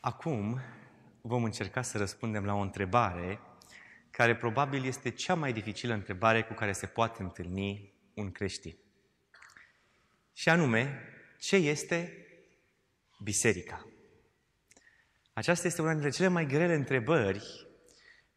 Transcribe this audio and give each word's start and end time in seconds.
Acum 0.00 0.60
vom 1.20 1.44
încerca 1.44 1.82
să 1.82 1.98
răspundem 1.98 2.44
la 2.44 2.54
o 2.54 2.60
întrebare 2.60 3.40
care 4.10 4.36
probabil 4.36 4.84
este 4.84 5.10
cea 5.10 5.34
mai 5.34 5.52
dificilă 5.52 5.94
întrebare 5.94 6.42
cu 6.42 6.52
care 6.52 6.72
se 6.72 6.86
poate 6.86 7.22
întâlni 7.22 7.92
un 8.14 8.32
creștin. 8.32 8.76
Și 10.32 10.48
anume, 10.48 11.00
ce 11.38 11.56
este 11.56 12.26
biserica? 13.22 13.86
Aceasta 15.32 15.66
este 15.66 15.82
una 15.82 15.92
dintre 15.92 16.10
cele 16.10 16.28
mai 16.28 16.46
grele 16.46 16.74
întrebări 16.74 17.68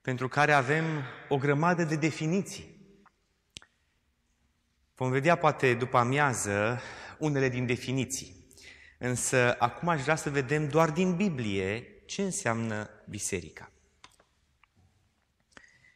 pentru 0.02 0.27
care 0.27 0.52
avem 0.52 0.86
o 1.30 1.38
grămadă 1.38 1.84
de 1.84 1.95
definiții. 1.95 2.82
Vom 4.95 5.11
vedea 5.11 5.36
poate 5.36 5.73
după 5.73 5.98
amiază 5.98 6.82
unele 7.20 7.50
din 7.50 7.66
definiții. 7.66 8.43
Însă 9.06 9.56
acum 9.60 9.88
aș 9.88 10.02
vrea 10.02 10.16
să 10.16 10.30
vedem 10.30 10.68
doar 10.68 10.92
din 10.92 11.16
Biblie 11.16 12.04
ce 12.06 12.22
înseamnă 12.22 12.90
biserica. 13.10 13.71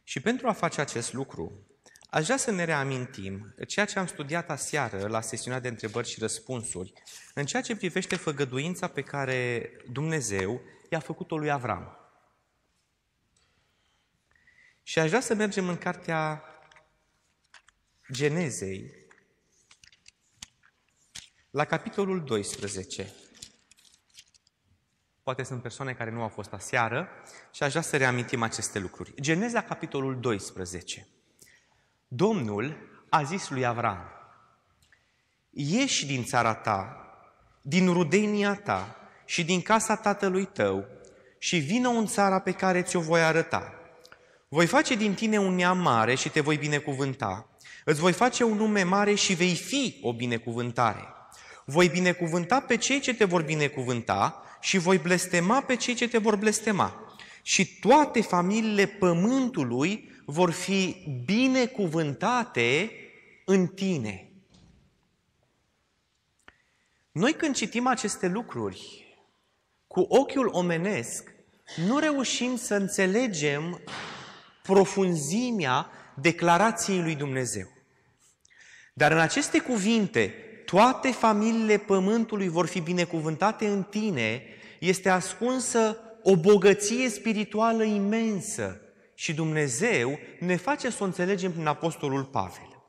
Și 0.04 0.20
pentru 0.20 0.48
a 0.48 0.52
face 0.52 0.80
acest 0.80 1.12
lucru, 1.12 1.66
aș 2.10 2.24
vrea 2.24 2.36
să 2.36 2.50
ne 2.50 2.64
reamintim 2.64 3.54
ceea 3.66 3.86
ce 3.86 3.98
am 3.98 4.06
studiat 4.06 4.50
aseară 4.50 5.06
la 5.06 5.20
sesiunea 5.20 5.60
de 5.60 5.68
întrebări 5.68 6.08
și 6.08 6.20
răspunsuri, 6.20 6.92
în 7.34 7.46
ceea 7.46 7.62
ce 7.62 7.76
privește 7.76 8.16
făgăduința 8.16 8.88
pe 8.88 9.02
care 9.02 9.70
Dumnezeu 9.90 10.60
i-a 10.90 11.00
făcut-o 11.00 11.36
lui 11.36 11.50
Avram. 11.50 11.96
Și 14.82 14.98
aș 14.98 15.08
vrea 15.08 15.20
să 15.20 15.34
mergem 15.34 15.68
în 15.68 15.76
cartea 15.76 16.44
Genezei, 18.12 18.97
la 21.50 21.64
capitolul 21.64 22.24
12. 22.24 23.12
Poate 25.22 25.42
sunt 25.42 25.62
persoane 25.62 25.92
care 25.92 26.10
nu 26.10 26.22
au 26.22 26.28
fost 26.28 26.52
aseară 26.52 27.08
și 27.52 27.62
aș 27.62 27.70
vrea 27.70 27.82
să 27.82 27.96
reamintim 27.96 28.42
aceste 28.42 28.78
lucruri. 28.78 29.14
Geneza, 29.20 29.62
capitolul 29.62 30.20
12. 30.20 31.06
Domnul 32.08 32.76
a 33.08 33.22
zis 33.22 33.48
lui 33.48 33.66
Avram, 33.66 33.98
ieși 35.50 36.06
din 36.06 36.24
țara 36.24 36.54
ta, 36.54 36.96
din 37.62 37.92
rudenia 37.92 38.54
ta 38.54 38.96
și 39.24 39.44
din 39.44 39.62
casa 39.62 39.96
tatălui 39.96 40.44
tău 40.44 40.86
și 41.38 41.58
vină 41.58 41.88
în 41.88 42.06
țara 42.06 42.38
pe 42.38 42.52
care 42.52 42.82
ți-o 42.82 43.00
voi 43.00 43.22
arăta. 43.22 43.72
Voi 44.48 44.66
face 44.66 44.94
din 44.94 45.14
tine 45.14 45.38
un 45.38 45.54
neam 45.54 45.78
mare 45.78 46.14
și 46.14 46.30
te 46.30 46.40
voi 46.40 46.56
binecuvânta. 46.56 47.48
Îți 47.84 48.00
voi 48.00 48.12
face 48.12 48.44
un 48.44 48.56
nume 48.56 48.82
mare 48.82 49.14
și 49.14 49.34
vei 49.34 49.54
fi 49.54 50.00
o 50.02 50.12
binecuvântare. 50.14 51.17
Voi 51.70 51.88
binecuvânta 51.88 52.60
pe 52.60 52.76
cei 52.76 53.00
ce 53.00 53.14
te 53.14 53.24
vor 53.24 53.42
binecuvânta 53.42 54.42
și 54.60 54.78
voi 54.78 54.98
blestema 54.98 55.62
pe 55.62 55.76
cei 55.76 55.94
ce 55.94 56.08
te 56.08 56.18
vor 56.18 56.36
blestema. 56.36 57.16
Și 57.42 57.78
toate 57.78 58.20
familiile 58.20 58.86
pământului 58.86 60.10
vor 60.24 60.50
fi 60.50 60.96
binecuvântate 61.24 62.90
în 63.44 63.66
tine. 63.66 64.32
Noi 67.12 67.32
când 67.32 67.54
citim 67.54 67.86
aceste 67.86 68.28
lucruri 68.28 69.06
cu 69.86 70.00
ochiul 70.00 70.48
omenesc, 70.52 71.34
nu 71.86 71.98
reușim 71.98 72.56
să 72.56 72.74
înțelegem 72.74 73.80
profunzimea 74.62 75.90
declarației 76.14 77.02
lui 77.02 77.14
Dumnezeu. 77.14 77.68
Dar 78.94 79.12
în 79.12 79.18
aceste 79.18 79.60
cuvinte, 79.60 80.34
toate 80.70 81.10
familiile 81.10 81.78
pământului 81.78 82.48
vor 82.48 82.66
fi 82.66 82.80
binecuvântate 82.80 83.68
în 83.68 83.82
tine, 83.82 84.42
este 84.80 85.08
ascunsă 85.08 85.98
o 86.22 86.36
bogăție 86.36 87.08
spirituală 87.08 87.82
imensă 87.82 88.80
și 89.14 89.34
Dumnezeu 89.34 90.18
ne 90.40 90.56
face 90.56 90.90
să 90.90 91.02
o 91.02 91.04
înțelegem 91.04 91.52
prin 91.52 91.66
Apostolul 91.66 92.24
Pavel. 92.24 92.82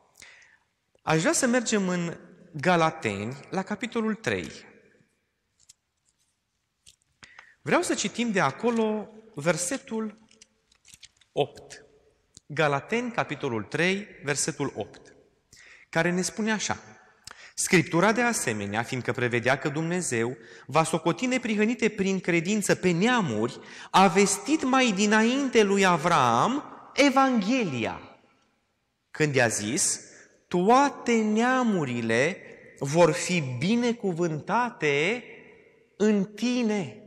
Aș 1.02 1.20
vrea 1.20 1.34
să 1.34 1.48
mergem 1.48 1.88
în 1.88 2.18
Galateni, 2.54 3.38
la 3.50 3.64
capitolul 3.64 4.16
3. 4.16 4.52
Vreau 7.62 7.82
să 7.82 7.94
citim 7.94 8.32
de 8.32 8.40
acolo 8.40 9.10
versetul 9.36 10.28
8. 11.32 11.86
Galateni, 12.46 13.12
capitolul 13.12 13.64
3, 13.64 14.08
versetul 14.24 14.74
8, 14.76 15.16
care 15.90 16.12
ne 16.12 16.22
spune 16.22 16.52
așa. 16.52 16.78
Scriptura 17.60 18.12
de 18.12 18.22
asemenea, 18.22 18.84
fiindcă 18.84 19.12
prevedea 19.12 19.58
că 19.58 19.70
Dumnezeu 19.70 20.38
va 20.66 20.84
socoti 20.84 21.26
neprihănite 21.26 21.90
prin 21.90 22.20
credință 22.20 22.76
pe 22.76 22.92
neamuri, 22.92 23.60
a 23.92 24.08
vestit 24.08 24.64
mai 24.64 24.92
dinainte 24.92 25.64
lui 25.64 25.86
Avram 25.86 26.64
Evanghelia. 26.94 28.20
Când 29.12 29.36
i-a 29.36 29.48
zis, 29.48 30.00
toate 30.48 31.14
neamurile 31.14 32.38
vor 32.78 33.12
fi 33.12 33.44
binecuvântate 33.58 35.24
în 35.98 36.24
tine. 36.24 37.04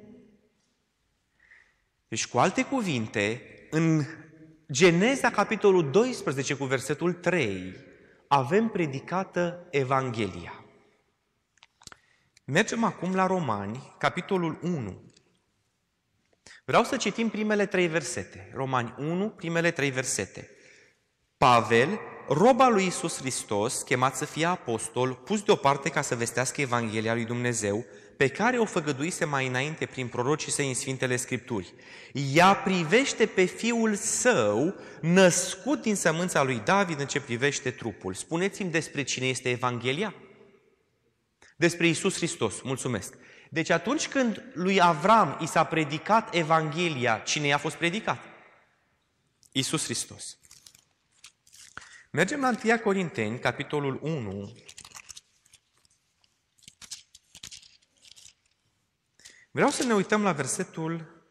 Deci, 2.09 2.27
cu 2.27 2.39
alte 2.39 2.65
cuvinte, 2.65 3.43
în 3.71 4.05
Geneza, 4.73 5.31
capitolul 5.31 5.91
12, 5.91 6.55
cu 6.55 6.65
versetul 6.65 7.13
3, 7.13 7.91
avem 8.33 8.69
predicată 8.69 9.67
Evanghelia. 9.71 10.65
Mergem 12.45 12.85
acum 12.85 13.15
la 13.15 13.27
Romani, 13.27 13.95
capitolul 13.99 14.59
1. 14.63 15.13
Vreau 16.65 16.85
să 16.85 16.97
citim 16.97 17.29
primele 17.29 17.67
trei 17.67 17.87
versete. 17.87 18.51
Romani 18.55 18.95
1, 18.99 19.31
primele 19.31 19.71
trei 19.71 19.91
versete. 19.91 20.51
Pavel, 21.37 21.99
roba 22.29 22.69
lui 22.69 22.87
Isus 22.87 23.19
Hristos, 23.19 23.83
chemat 23.83 24.17
să 24.17 24.25
fie 24.25 24.45
apostol, 24.45 25.15
pus 25.15 25.43
deoparte 25.43 25.89
ca 25.89 26.03
să 26.03 26.15
vestească 26.15 26.61
Evanghelia 26.61 27.15
lui 27.15 27.25
Dumnezeu, 27.25 27.85
pe 28.23 28.29
care 28.29 28.59
o 28.59 28.65
făgăduise 28.65 29.25
mai 29.25 29.47
înainte 29.47 29.87
prin 29.87 30.09
prorocii 30.09 30.53
săi 30.53 30.69
în 30.69 30.75
Sfintele 30.75 31.17
Scripturi. 31.17 31.75
Ea 32.13 32.55
privește 32.55 33.27
pe 33.27 33.45
Fiul 33.45 33.95
Său, 33.95 34.75
născut 35.01 35.83
din 35.83 35.97
sămânța 35.97 36.43
lui 36.43 36.59
David 36.65 37.01
în 37.01 37.07
ce 37.07 37.21
privește 37.21 37.71
trupul. 37.71 38.15
Spuneți-mi 38.15 38.71
despre 38.71 39.03
cine 39.03 39.27
este 39.27 39.51
Evanghelia? 39.51 40.15
Despre 41.57 41.87
Isus 41.87 42.17
Hristos. 42.17 42.61
Mulțumesc. 42.61 43.15
Deci 43.51 43.71
atunci 43.71 44.09
când 44.09 44.43
lui 44.55 44.81
Avram 44.81 45.39
i 45.41 45.47
s-a 45.47 45.65
predicat 45.65 46.35
Evanghelia, 46.35 47.19
cine 47.19 47.47
i-a 47.47 47.59
fost 47.59 47.77
predicat? 47.77 48.23
Isus 49.53 49.85
Hristos. 49.85 50.39
Mergem 52.11 52.41
la 52.41 52.53
1 52.65 52.79
Corinteni, 52.79 53.39
capitolul 53.39 53.99
1, 54.03 54.53
Vreau 59.55 59.71
să 59.71 59.85
ne 59.85 59.95
uităm 59.95 60.23
la 60.23 60.33
versetul 60.33 61.23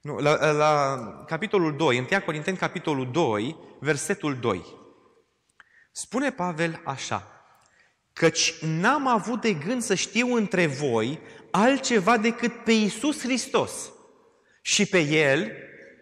nu, 0.00 0.18
la, 0.18 0.50
la 0.50 1.24
capitolul 1.26 1.76
2, 1.76 1.98
1 1.98 2.20
Corinteni, 2.24 2.56
capitolul 2.56 3.10
2, 3.10 3.56
versetul 3.80 4.38
2. 4.38 4.64
Spune 5.90 6.32
Pavel 6.32 6.80
așa, 6.84 7.44
căci 8.12 8.54
n-am 8.60 9.06
avut 9.06 9.40
de 9.40 9.52
gând 9.52 9.82
să 9.82 9.94
știu 9.94 10.34
între 10.34 10.66
voi 10.66 11.20
altceva 11.50 12.18
decât 12.18 12.64
pe 12.64 12.72
Iisus 12.72 13.20
Hristos 13.20 13.92
și 14.62 14.86
pe 14.86 14.98
El 15.00 15.52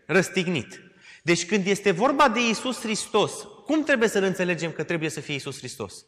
răstignit. 0.07 0.81
Deci 1.23 1.47
când 1.47 1.67
este 1.67 1.91
vorba 1.91 2.29
de 2.29 2.41
Iisus 2.41 2.81
Hristos, 2.81 3.33
cum 3.65 3.85
trebuie 3.85 4.09
să-L 4.09 4.23
înțelegem 4.23 4.73
că 4.73 4.83
trebuie 4.83 5.11
să 5.11 5.21
fie 5.21 5.33
Iisus 5.33 5.59
Hristos? 5.59 6.07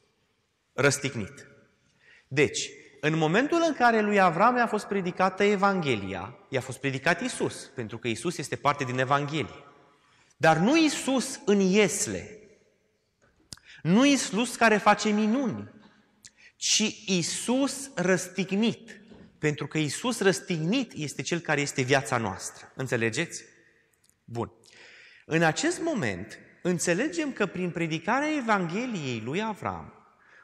Răstignit. 0.73 1.47
Deci, 2.29 2.71
în 3.01 3.17
momentul 3.17 3.65
în 3.67 3.75
care 3.75 4.01
lui 4.01 4.21
Avram 4.21 4.57
i-a 4.57 4.67
fost 4.67 4.87
predicată 4.87 5.43
Evanghelia, 5.43 6.39
i-a 6.49 6.61
fost 6.61 6.79
predicat 6.79 7.21
Isus, 7.21 7.71
pentru 7.75 7.99
că 7.99 8.09
Isus 8.09 8.39
este 8.39 8.57
parte 8.57 8.85
din 8.85 8.99
Evanghelie. 8.99 9.65
Dar 10.37 10.57
nu 10.57 10.77
Isus 10.77 11.41
în 11.45 11.61
iesle, 11.61 12.39
nu 13.83 14.05
Isus 14.05 14.57
care 14.57 14.77
face 14.77 15.09
minuni, 15.09 15.71
ci 16.57 17.03
Isus 17.07 17.91
răstignit. 17.95 19.01
Pentru 19.39 19.67
că 19.67 19.79
Isus 19.79 20.21
răstignit 20.21 20.93
este 20.93 21.23
Cel 21.23 21.39
care 21.39 21.61
este 21.61 21.83
viața 21.83 22.17
noastră. 22.17 22.73
Înțelegeți? 22.75 23.45
Bun. 24.25 24.53
În 25.27 25.43
acest 25.43 25.81
moment, 25.81 26.39
înțelegem 26.63 27.33
că 27.33 27.47
prin 27.47 27.71
predicarea 27.71 28.37
Evangheliei 28.37 29.21
lui 29.25 29.43
Avram, 29.43 29.98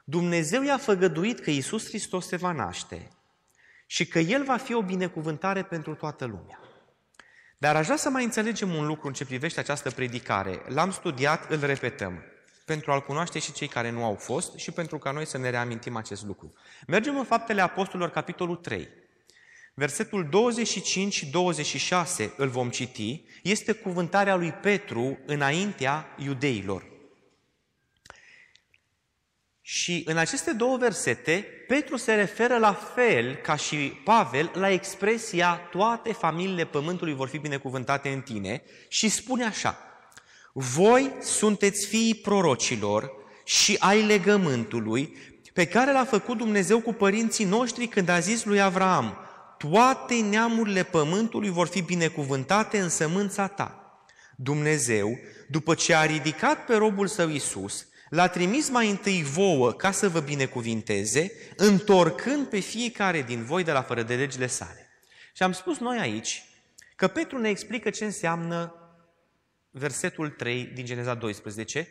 Dumnezeu 0.05 0.63
i-a 0.63 0.79
făgăduit 0.79 1.41
că 1.41 1.51
Iisus 1.51 1.87
Hristos 1.87 2.27
se 2.27 2.37
va 2.37 2.53
naște 2.53 3.09
și 3.87 4.07
că 4.07 4.19
El 4.19 4.45
va 4.45 4.57
fi 4.57 4.75
o 4.75 4.83
binecuvântare 4.83 5.63
pentru 5.63 5.95
toată 5.95 6.25
lumea. 6.25 6.59
Dar 7.59 7.77
aș 7.77 7.85
vrea 7.85 7.97
să 7.97 8.11
mai 8.11 8.25
înțelegem 8.25 8.75
un 8.75 8.87
lucru 8.87 9.07
în 9.07 9.13
ce 9.13 9.25
privește 9.25 9.61
această 9.61 9.91
predicare. 9.91 10.63
L-am 10.69 10.91
studiat, 10.91 11.51
îl 11.51 11.61
repetăm, 11.61 12.23
pentru 12.65 12.93
a-L 12.93 13.01
cunoaște 13.01 13.39
și 13.39 13.53
cei 13.53 13.69
care 13.69 13.91
nu 13.91 14.05
au 14.05 14.15
fost 14.15 14.57
și 14.57 14.71
pentru 14.71 14.99
ca 14.99 15.11
noi 15.11 15.27
să 15.27 15.39
ne 15.39 15.51
reamintim 15.51 15.97
acest 15.97 16.25
lucru. 16.25 16.53
Mergem 16.87 17.19
în 17.19 17.25
Faptele 17.25 17.61
Apostolilor, 17.61 18.11
capitolul 18.11 18.57
3. 18.57 18.89
Versetul 19.75 20.29
25 20.29 21.13
și 21.13 21.27
26 21.27 22.35
îl 22.37 22.49
vom 22.49 22.71
citi, 22.71 23.25
este 23.43 23.73
cuvântarea 23.73 24.35
lui 24.35 24.53
Petru 24.53 25.19
înaintea 25.27 26.15
iudeilor. 26.19 26.94
Și 29.67 30.03
în 30.07 30.17
aceste 30.17 30.53
două 30.53 30.77
versete, 30.77 31.47
Petru 31.67 31.97
se 31.97 32.15
referă 32.15 32.59
la 32.59 32.73
fel 32.95 33.35
ca 33.35 33.57
și 33.57 33.77
Pavel 33.77 34.51
la 34.55 34.71
expresia 34.71 35.61
toate 35.71 36.13
familiile 36.13 36.65
pământului 36.65 37.15
vor 37.15 37.29
fi 37.29 37.39
binecuvântate 37.39 38.09
în 38.09 38.21
tine 38.21 38.63
și 38.89 39.09
spune 39.09 39.45
așa, 39.45 39.79
voi 40.53 41.13
sunteți 41.21 41.87
fiii 41.87 42.15
prorocilor 42.15 43.11
și 43.45 43.77
ai 43.79 44.03
legământului 44.03 45.17
pe 45.53 45.67
care 45.67 45.93
l-a 45.93 46.05
făcut 46.05 46.37
Dumnezeu 46.37 46.81
cu 46.81 46.93
părinții 46.93 47.45
noștri 47.45 47.87
când 47.87 48.09
a 48.09 48.19
zis 48.19 48.45
lui 48.45 48.61
Avraam, 48.61 49.17
toate 49.59 50.15
neamurile 50.15 50.83
pământului 50.83 51.51
vor 51.51 51.67
fi 51.67 51.83
binecuvântate 51.83 52.79
în 52.79 52.89
sămânța 52.89 53.47
ta. 53.47 53.99
Dumnezeu, 54.37 55.19
după 55.49 55.75
ce 55.75 55.95
a 55.95 56.05
ridicat 56.05 56.65
pe 56.65 56.75
robul 56.75 57.07
său 57.07 57.29
Isus, 57.29 57.87
l-a 58.09 58.29
trimis 58.29 58.69
mai 58.69 58.91
întâi 58.91 59.23
vouă 59.23 59.73
ca 59.73 59.91
să 59.91 60.09
vă 60.09 60.21
binecuvinteze, 60.21 61.33
întorcând 61.57 62.47
pe 62.47 62.59
fiecare 62.59 63.23
din 63.23 63.45
voi 63.45 63.65
de 63.65 63.73
la 63.73 63.83
fără 63.83 64.03
de 64.03 64.15
legile 64.15 64.47
sale. 64.47 64.89
Și 65.33 65.43
am 65.43 65.53
spus 65.53 65.79
noi 65.79 65.99
aici 65.99 66.45
că 66.97 67.09
Petru 67.09 67.39
ne 67.39 67.49
explică 67.49 67.91
ce 67.91 68.05
înseamnă 68.05 68.75
versetul 69.71 70.29
3 70.29 70.65
din 70.65 70.85
Geneza 70.85 71.15
12. 71.15 71.89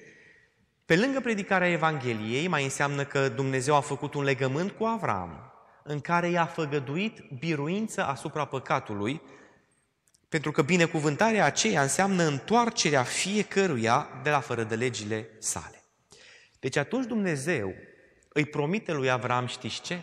Pe 0.85 0.95
lângă 0.95 1.19
predicarea 1.19 1.69
Evangheliei, 1.69 2.47
mai 2.47 2.63
înseamnă 2.63 3.05
că 3.05 3.29
Dumnezeu 3.29 3.75
a 3.75 3.81
făcut 3.81 4.13
un 4.13 4.23
legământ 4.23 4.71
cu 4.71 4.83
Avram, 4.83 5.53
în 5.83 5.99
care 5.99 6.29
i-a 6.29 6.45
făgăduit 6.45 7.19
biruință 7.39 8.05
asupra 8.05 8.45
păcatului, 8.45 9.21
pentru 10.29 10.51
că 10.51 10.61
binecuvântarea 10.61 11.45
aceea 11.45 11.81
înseamnă 11.81 12.23
întoarcerea 12.23 13.03
fiecăruia 13.03 14.07
de 14.23 14.29
la 14.29 14.39
fără 14.39 14.63
de 14.63 14.75
legile 14.75 15.29
sale. 15.39 15.82
Deci 16.63 16.75
atunci 16.75 17.05
Dumnezeu 17.05 17.73
îi 18.29 18.45
promite 18.45 18.91
lui 18.91 19.09
Avram, 19.09 19.45
știți 19.45 19.81
ce? 19.81 20.01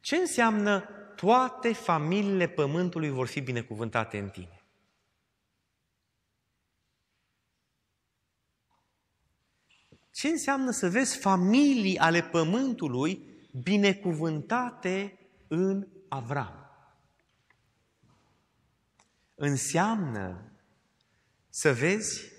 Ce 0.00 0.16
înseamnă 0.16 0.80
toate 1.16 1.72
familiile 1.72 2.48
pământului 2.48 3.10
vor 3.10 3.26
fi 3.26 3.40
binecuvântate 3.40 4.18
în 4.18 4.28
tine? 4.28 4.62
Ce 10.10 10.28
înseamnă 10.28 10.70
să 10.70 10.88
vezi 10.88 11.18
familii 11.18 11.98
ale 11.98 12.22
pământului 12.22 13.24
binecuvântate 13.62 15.18
în 15.48 15.86
Avram? 16.08 16.70
Înseamnă 19.34 20.52
să 21.48 21.72
vezi 21.72 22.32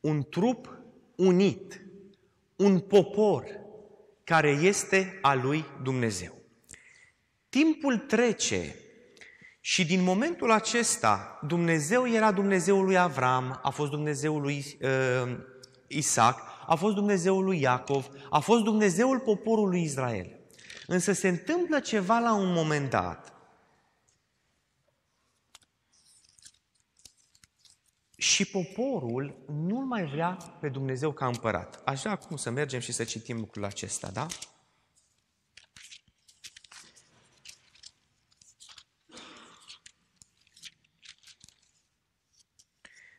un 0.00 0.22
trup 0.28 0.81
unit, 1.22 1.82
un 2.56 2.78
popor 2.78 3.46
care 4.24 4.50
este 4.50 5.18
a 5.22 5.34
lui 5.34 5.64
Dumnezeu. 5.82 6.34
Timpul 7.48 7.96
trece 7.96 8.74
și 9.60 9.86
din 9.86 10.02
momentul 10.02 10.50
acesta 10.50 11.38
Dumnezeu 11.46 12.08
era 12.08 12.32
Dumnezeul 12.32 12.84
lui 12.84 12.98
Avram, 12.98 13.58
a 13.62 13.70
fost 13.70 13.90
Dumnezeul 13.90 14.40
lui 14.40 14.78
uh, 14.80 15.36
Isaac, 15.86 16.40
a 16.66 16.74
fost 16.74 16.94
Dumnezeul 16.94 17.44
lui 17.44 17.60
Iacov, 17.60 18.08
a 18.30 18.38
fost 18.38 18.62
Dumnezeul 18.62 19.18
poporului 19.18 19.82
Israel. 19.82 20.40
Însă 20.86 21.12
se 21.12 21.28
întâmplă 21.28 21.80
ceva 21.80 22.18
la 22.18 22.34
un 22.34 22.52
moment 22.52 22.90
dat 22.90 23.31
Și 28.22 28.44
poporul 28.44 29.44
nu 29.46 29.80
mai 29.80 30.04
vrea 30.04 30.36
pe 30.60 30.68
Dumnezeu 30.68 31.12
ca 31.12 31.26
împărat. 31.26 31.82
Așa 31.84 32.10
acum 32.10 32.36
să 32.36 32.50
mergem 32.50 32.80
și 32.80 32.92
să 32.92 33.04
citim 33.04 33.38
lucrul 33.38 33.64
acesta, 33.64 34.10
da? 34.10 34.26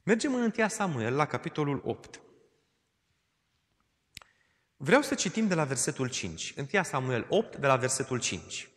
Mergem 0.04 0.36
în 0.36 0.54
1 0.58 0.68
Samuel, 0.70 1.16
la 1.16 1.26
capitolul 1.26 1.82
8. 1.86 2.22
Vreau 4.78 5.02
să 5.02 5.16
citim 5.16 5.48
de 5.48 5.56
la 5.56 5.64
versetul 5.64 6.10
5. 6.10 6.54
1 6.74 6.84
Samuel 6.84 7.26
8, 7.30 7.56
de 7.56 7.68
la 7.68 7.76
versetul 7.76 8.20
5. 8.20 8.70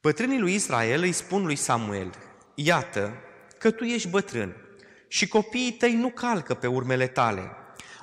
Bătrânii 0.00 0.40
lui 0.40 0.54
Israel 0.54 1.02
îi 1.02 1.12
spun 1.12 1.44
lui 1.44 1.56
Samuel, 1.56 2.12
Iată 2.54 3.14
că 3.58 3.70
tu 3.70 3.84
ești 3.84 4.08
bătrân 4.08 4.61
și 5.12 5.28
copiii 5.28 5.72
tăi 5.72 5.94
nu 5.94 6.08
calcă 6.08 6.54
pe 6.54 6.66
urmele 6.66 7.06
tale. 7.06 7.50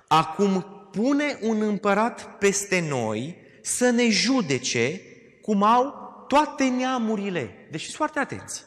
Acum 0.08 0.66
pune 0.92 1.38
un 1.42 1.62
împărat 1.62 2.38
peste 2.38 2.86
noi 2.90 3.38
să 3.62 3.90
ne 3.90 4.10
judece 4.10 5.02
cum 5.42 5.64
au 5.64 5.94
toate 6.28 6.64
neamurile. 6.64 7.68
Deci 7.72 7.84
fiți 7.84 7.96
foarte 7.96 8.20
atenți. 8.20 8.64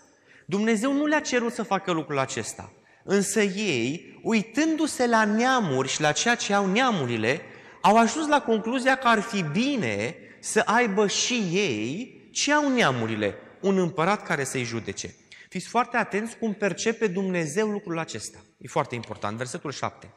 Dumnezeu 0.46 0.92
nu 0.92 1.06
le-a 1.06 1.20
cerut 1.20 1.52
să 1.52 1.62
facă 1.62 1.92
lucrul 1.92 2.18
acesta. 2.18 2.72
Însă 3.04 3.40
ei, 3.42 4.20
uitându-se 4.22 5.06
la 5.06 5.24
neamuri 5.24 5.88
și 5.88 6.00
la 6.00 6.12
ceea 6.12 6.34
ce 6.34 6.52
au 6.54 6.66
neamurile, 6.66 7.40
au 7.80 7.96
ajuns 7.96 8.28
la 8.28 8.40
concluzia 8.40 8.96
că 8.96 9.08
ar 9.08 9.20
fi 9.20 9.42
bine 9.42 10.16
să 10.40 10.62
aibă 10.64 11.06
și 11.06 11.34
ei 11.52 12.20
ce 12.32 12.52
au 12.52 12.68
neamurile, 12.68 13.34
un 13.60 13.78
împărat 13.78 14.26
care 14.26 14.44
să-i 14.44 14.64
judece. 14.64 15.14
Fiți 15.52 15.69
foarte 15.69 15.96
atenți 15.96 16.37
cum 16.37 16.52
percepe 16.54 17.06
Dumnezeu 17.06 17.69
lucrul 17.69 17.99
acesta. 17.99 18.38
E 18.58 18.69
foarte 18.69 18.94
important. 18.94 19.37
Versetul 19.37 19.72
7. 19.72 20.14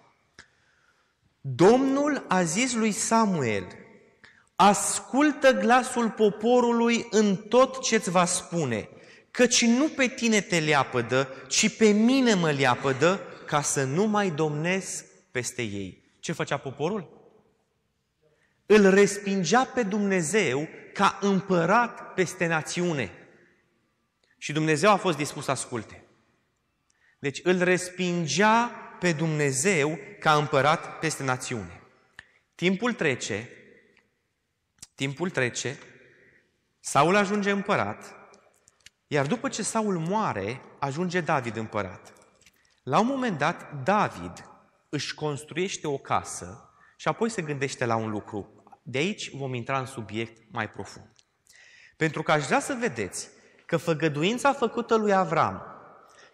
Domnul 1.41 2.25
a 2.27 2.43
zis 2.43 2.73
lui 2.73 2.91
Samuel, 2.91 3.67
ascultă 4.55 5.51
glasul 5.51 6.09
poporului 6.09 7.07
în 7.09 7.35
tot 7.35 7.81
ce-ți 7.81 8.09
va 8.09 8.25
spune, 8.25 8.89
căci 9.31 9.65
nu 9.65 9.87
pe 9.87 10.07
tine 10.07 10.41
te 10.41 10.59
leapădă, 10.59 11.27
ci 11.47 11.77
pe 11.77 11.89
mine 11.89 12.33
mă 12.33 12.51
leapădă, 12.51 13.19
ca 13.45 13.61
să 13.61 13.83
nu 13.83 14.03
mai 14.05 14.29
domnesc 14.29 15.05
peste 15.31 15.61
ei. 15.61 16.03
Ce 16.19 16.31
făcea 16.31 16.57
poporul? 16.57 17.29
Îl 18.65 18.89
respingea 18.89 19.63
pe 19.63 19.83
Dumnezeu 19.83 20.67
ca 20.93 21.17
împărat 21.21 22.13
peste 22.13 22.47
națiune. 22.47 23.24
Și 24.37 24.53
Dumnezeu 24.53 24.91
a 24.91 24.95
fost 24.95 25.17
dispus 25.17 25.43
să 25.43 25.51
asculte. 25.51 26.03
Deci 27.19 27.39
îl 27.43 27.63
respingea 27.63 28.71
pe 28.99 29.11
Dumnezeu 29.11 29.99
ca 30.19 30.35
împărat 30.35 30.99
peste 30.99 31.23
națiune. 31.23 31.81
Timpul 32.55 32.93
trece, 32.93 33.49
timpul 34.95 35.29
trece, 35.29 35.77
Saul 36.79 37.15
ajunge 37.15 37.51
împărat, 37.51 38.15
iar 39.07 39.27
după 39.27 39.49
ce 39.49 39.63
Saul 39.63 39.97
moare, 39.97 40.61
ajunge 40.79 41.21
David 41.21 41.55
împărat. 41.55 42.13
La 42.83 42.99
un 42.99 43.07
moment 43.07 43.37
dat, 43.37 43.83
David 43.83 44.49
își 44.89 45.13
construiește 45.13 45.87
o 45.87 45.97
casă 45.97 46.69
și 46.97 47.07
apoi 47.07 47.29
se 47.29 47.41
gândește 47.41 47.85
la 47.85 47.95
un 47.95 48.09
lucru. 48.09 48.63
De 48.83 48.97
aici 48.97 49.29
vom 49.29 49.53
intra 49.53 49.79
în 49.79 49.85
subiect 49.85 50.41
mai 50.51 50.69
profund. 50.69 51.11
Pentru 51.97 52.23
că 52.23 52.31
aș 52.31 52.45
vrea 52.45 52.59
să 52.59 52.77
vedeți 52.79 53.29
că 53.65 53.77
făgăduința 53.77 54.53
făcută 54.53 54.95
lui 54.95 55.13
Avram, 55.13 55.61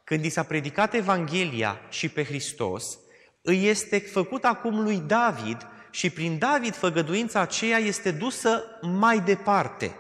când 0.04 0.26
i 0.26 0.30
s-a 0.30 0.44
predicat 0.44 0.94
Evanghelia 0.94 1.80
și 1.90 2.10
pe 2.10 2.24
Hristos, 2.24 2.98
îi 3.42 3.68
este 3.68 4.00
făcut 4.00 4.44
acum 4.44 4.84
lui 4.84 4.98
David 4.98 5.68
și 5.92 6.10
prin 6.10 6.38
David 6.38 6.76
făgăduința 6.76 7.40
aceea 7.40 7.78
este 7.78 8.12
dusă 8.12 8.64
mai 8.82 9.20
departe. 9.20 9.96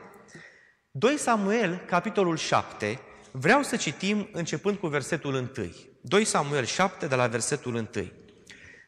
2 0.92 1.18
Samuel, 1.18 1.84
capitolul 1.88 2.38
7, 2.38 3.00
vreau 3.32 3.64
să 3.64 3.76
citim 3.76 4.30
începând 4.32 4.78
cu 4.78 4.88
versetul 4.88 5.34
1. 5.34 5.50
2 6.02 6.26
Samuel 6.26 6.66
7, 6.66 7.08
de 7.08 7.16
la 7.16 7.28
versetul 7.28 7.76
1. 7.76 7.88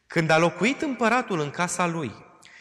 Când 0.06 0.30
a 0.30 0.38
locuit 0.38 0.82
împăratul 0.82 1.40
în 1.40 1.50
casa 1.50 1.86
lui 1.86 2.12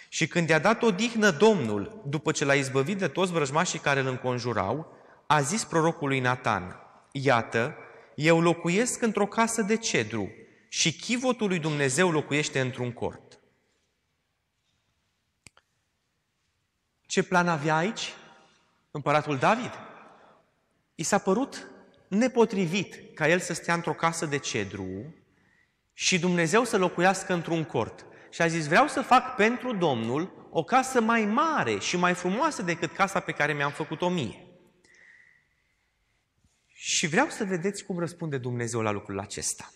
și 0.10 0.28
când 0.28 0.50
i-a 0.50 0.60
dat 0.60 0.84
odihnă 0.84 1.32
Domnul, 1.32 2.02
după 2.06 2.32
ce 2.32 2.46
l-a 2.46 2.54
izbăvit 2.54 2.98
de 2.98 3.08
toți 3.08 3.32
vrăjmașii 3.32 3.80
care 3.80 4.00
îl 4.00 4.08
înconjurau, 4.08 4.98
a 5.34 5.42
zis 5.42 5.64
prorocului 5.64 6.20
Natan, 6.20 6.80
Iată, 7.12 7.76
eu 8.16 8.42
locuiesc 8.42 9.02
într-o 9.02 9.28
casă 9.28 9.62
de 9.62 9.78
cedru 9.78 10.32
și 10.68 10.96
chivotul 10.96 11.48
lui 11.48 11.60
Dumnezeu 11.60 12.12
locuiește 12.12 12.60
într-un 12.60 12.92
cort. 12.92 13.40
Ce 17.02 17.24
plan 17.24 17.48
avea 17.48 17.76
aici 17.76 18.14
împăratul 18.92 19.38
David? 19.38 19.72
I 20.96 21.04
s-a 21.04 21.18
părut 21.18 21.68
nepotrivit 22.08 23.16
ca 23.16 23.28
el 23.28 23.40
să 23.40 23.54
stea 23.54 23.74
într-o 23.74 23.94
casă 23.94 24.26
de 24.26 24.38
cedru 24.38 25.16
și 25.94 26.20
Dumnezeu 26.20 26.64
să 26.64 26.78
locuiască 26.78 27.34
într-un 27.34 27.64
cort. 27.64 28.06
Și 28.30 28.42
a 28.42 28.48
zis, 28.48 28.68
vreau 28.68 28.88
să 28.88 29.02
fac 29.02 29.36
pentru 29.36 29.76
Domnul 29.76 30.48
o 30.50 30.64
casă 30.64 31.02
mai 31.02 31.26
mare 31.26 31.80
și 31.80 31.98
mai 31.98 32.14
frumoasă 32.14 32.62
decât 32.62 32.92
casa 32.92 33.20
pe 33.20 33.32
care 33.32 33.54
mi-am 33.54 33.72
făcut-o 33.72 34.10
mie. 34.10 34.43
Și 36.86 37.08
vreau 37.08 37.30
să 37.30 37.44
vedeți 37.44 37.84
cum 37.84 38.00
răspunde 38.00 38.38
Dumnezeu 38.38 38.82
la 38.82 38.92
lucrul 38.92 39.20
acesta. 39.20 39.72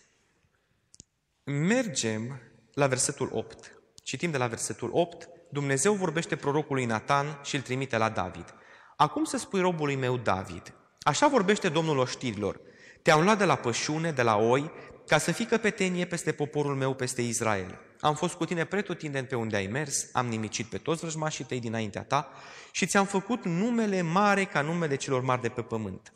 Mergem 1.43 2.41
la 2.73 2.87
versetul 2.87 3.29
8. 3.31 3.79
Citim 4.03 4.31
de 4.31 4.37
la 4.37 4.47
versetul 4.47 4.89
8. 4.93 5.29
Dumnezeu 5.49 5.93
vorbește 5.93 6.35
prorocului 6.35 6.85
Nathan 6.85 7.39
și 7.43 7.55
îl 7.55 7.61
trimite 7.61 7.97
la 7.97 8.09
David. 8.09 8.53
Acum 8.95 9.23
să 9.23 9.37
spui 9.37 9.61
robului 9.61 9.95
meu 9.95 10.17
David, 10.17 10.73
așa 11.01 11.27
vorbește 11.27 11.69
Domnul 11.69 11.97
oștirilor, 11.97 12.59
te-am 13.01 13.23
luat 13.23 13.37
de 13.37 13.45
la 13.45 13.55
pășune, 13.55 14.11
de 14.11 14.21
la 14.21 14.35
oi, 14.35 14.71
ca 15.05 15.17
să 15.17 15.31
fii 15.31 15.45
căpetenie 15.45 16.05
peste 16.05 16.31
poporul 16.31 16.75
meu, 16.75 16.93
peste 16.93 17.21
Israel. 17.21 17.79
Am 17.99 18.15
fost 18.15 18.33
cu 18.33 18.45
tine 18.45 18.65
pretutindeni 18.65 19.27
pe 19.27 19.35
unde 19.35 19.55
ai 19.55 19.67
mers, 19.67 20.09
am 20.11 20.27
nimicit 20.27 20.65
pe 20.65 20.77
toți 20.77 20.99
vrăjmașii 20.99 21.45
tăi 21.45 21.59
dinaintea 21.59 22.03
ta 22.03 22.31
și 22.71 22.85
ți-am 22.85 23.05
făcut 23.05 23.45
numele 23.45 24.01
mare 24.01 24.45
ca 24.45 24.61
numele 24.61 24.95
celor 24.95 25.21
mari 25.21 25.41
de 25.41 25.49
pe 25.49 25.61
pământ. 25.61 26.11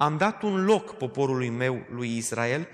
Am 0.00 0.16
dat 0.16 0.42
un 0.42 0.64
loc 0.64 0.96
poporului 0.96 1.48
meu, 1.48 1.86
lui 1.90 2.16
Israel, 2.16 2.68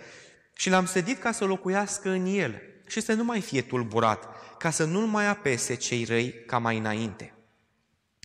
și 0.56 0.70
l-am 0.70 0.86
sădit 0.86 1.18
ca 1.20 1.32
să 1.32 1.44
locuiască 1.44 2.10
în 2.10 2.26
el 2.26 2.62
și 2.86 3.00
să 3.00 3.12
nu 3.12 3.24
mai 3.24 3.40
fie 3.40 3.62
tulburat, 3.62 4.28
ca 4.58 4.70
să 4.70 4.84
nu-l 4.84 5.06
mai 5.06 5.26
apese 5.26 5.74
cei 5.74 6.04
răi 6.04 6.44
ca 6.46 6.58
mai 6.58 6.78
înainte. 6.78 7.34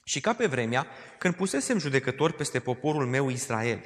Și 0.03 0.22
ca 0.22 0.34
pe 0.34 0.46
vremea 0.46 0.88
când 1.18 1.34
pusesem 1.36 1.79
judecători 1.79 2.34
peste 2.34 2.60
poporul 2.60 3.06
meu 3.06 3.29
Israel, 3.29 3.84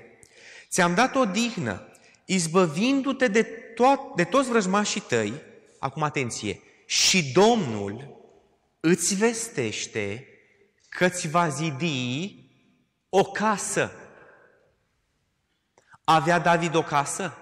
ți-am 0.69 0.93
dat 0.95 1.15
o 1.15 1.25
dihnă, 1.25 1.87
izbăvindu-te 2.25 3.27
de, 3.27 3.45
to- 3.73 4.15
de 4.15 4.23
toți 4.23 4.49
vrăjmașii 4.49 5.01
tăi, 5.01 5.33
acum 5.79 6.03
atenție, 6.03 6.59
și 6.85 7.31
Domnul 7.31 8.21
îți 8.79 9.15
vestește 9.15 10.27
că 10.89 11.09
ți 11.09 11.27
va 11.27 11.47
zidi 11.47 12.35
o 13.09 13.23
casă. 13.23 13.91
Avea 16.03 16.39
David 16.39 16.75
o 16.75 16.83
casă? 16.83 17.37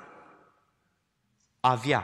Avea. 1.59 2.03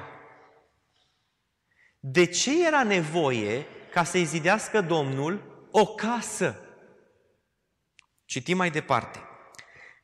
De 1.99 2.25
ce 2.25 2.65
era 2.65 2.83
nevoie 2.83 3.65
ca 3.91 4.03
să-i 4.03 4.25
zidească 4.25 4.81
Domnul 4.81 5.65
o 5.71 5.85
casă? 5.85 6.61
Citim 8.25 8.57
mai 8.57 8.71
departe. 8.71 9.19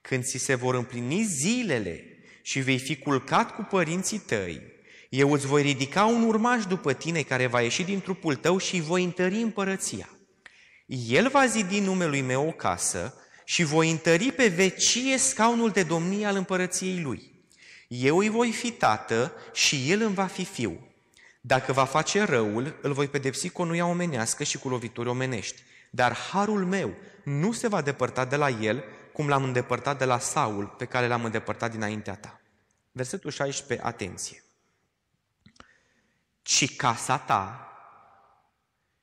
Când 0.01 0.23
ți 0.23 0.37
se 0.37 0.55
vor 0.55 0.75
împlini 0.75 1.23
zilele 1.23 2.03
și 2.41 2.59
vei 2.59 2.79
fi 2.79 2.97
culcat 2.97 3.55
cu 3.55 3.61
părinții 3.61 4.19
tăi, 4.19 4.61
eu 5.09 5.31
îți 5.31 5.45
voi 5.45 5.61
ridica 5.61 6.05
un 6.05 6.23
urmaș 6.23 6.65
după 6.65 6.93
tine 6.93 7.21
care 7.21 7.47
va 7.47 7.61
ieși 7.61 7.83
din 7.83 8.01
trupul 8.01 8.35
tău 8.35 8.57
și 8.57 8.75
îi 8.75 8.81
voi 8.81 9.03
întări 9.03 9.41
împărăția. 9.41 10.09
El 10.85 11.29
va 11.29 11.45
zidi 11.45 11.79
numelui 11.79 12.21
meu 12.21 12.47
o 12.47 12.51
casă 12.51 13.22
și 13.43 13.63
voi 13.63 13.91
întări 13.91 14.31
pe 14.31 14.47
vecie 14.47 15.17
scaunul 15.17 15.69
de 15.69 15.83
domnie 15.83 16.25
al 16.25 16.35
împărăției 16.35 17.01
lui. 17.01 17.31
Eu 17.87 18.17
îi 18.17 18.29
voi 18.29 18.51
fi 18.51 18.71
tată 18.71 19.33
și 19.53 19.91
el 19.91 20.01
îmi 20.01 20.15
va 20.15 20.25
fi 20.25 20.45
fiu. 20.45 20.87
Dacă 21.41 21.73
va 21.73 21.85
face 21.85 22.23
răul, 22.23 22.79
îl 22.81 22.93
voi 22.93 23.07
pedepsi 23.07 23.49
cu 23.49 23.61
o 23.61 23.65
nuia 23.65 23.85
omenească 23.85 24.43
și 24.43 24.57
cu 24.57 24.69
lovituri 24.69 25.09
omenești. 25.09 25.61
Dar 25.89 26.15
harul 26.15 26.65
meu 26.65 26.95
nu 27.23 27.51
se 27.51 27.67
va 27.67 27.81
depărta 27.81 28.25
de 28.25 28.35
la 28.35 28.49
el, 28.49 28.83
cum 29.13 29.27
l-am 29.27 29.43
îndepărtat 29.43 29.97
de 29.97 30.05
la 30.05 30.19
Saul, 30.19 30.65
pe 30.65 30.85
care 30.85 31.07
l-am 31.07 31.23
îndepărtat 31.25 31.71
dinaintea 31.71 32.15
ta. 32.15 32.41
Versetul 32.91 33.31
16, 33.31 33.87
atenție. 33.87 34.43
Ci 36.41 36.75
casa 36.75 37.17
ta 37.17 37.67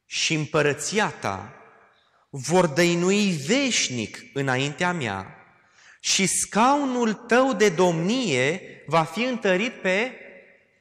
și 0.06 0.34
împărăția 0.34 1.10
ta 1.10 1.59
vor 2.30 2.66
dăinui 2.66 3.30
veșnic 3.46 4.18
înaintea 4.34 4.92
mea 4.92 5.34
și 6.00 6.26
scaunul 6.26 7.12
tău 7.12 7.52
de 7.52 7.68
domnie 7.68 8.60
va 8.86 9.02
fi 9.02 9.22
întărit 9.22 9.72
pe 9.72 10.12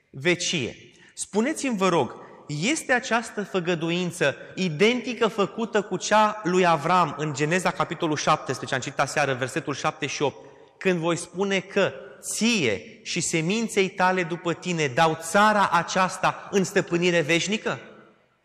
vecie. 0.09 0.75
Spuneți-mi, 1.13 1.77
vă 1.77 1.87
rog, 1.87 2.15
este 2.47 2.93
această 2.93 3.43
făgăduință 3.43 4.35
identică 4.55 5.27
făcută 5.27 5.81
cu 5.81 5.97
cea 5.97 6.41
lui 6.43 6.65
Avram 6.65 7.15
în 7.17 7.33
Geneza 7.33 7.71
capitolul 7.71 8.15
17, 8.15 8.75
am 8.75 8.81
citit 8.81 8.99
aseară, 8.99 9.33
versetul 9.33 9.73
7 9.73 10.05
și 10.05 10.21
8, 10.21 10.45
când 10.77 10.99
voi 10.99 11.15
spune 11.15 11.59
că 11.59 11.93
ție 12.21 12.99
și 13.03 13.21
seminței 13.21 13.89
tale 13.89 14.23
după 14.23 14.53
tine 14.53 14.87
dau 14.87 15.17
țara 15.21 15.69
aceasta 15.71 16.47
în 16.51 16.63
stăpânire 16.63 17.21
veșnică? 17.21 17.79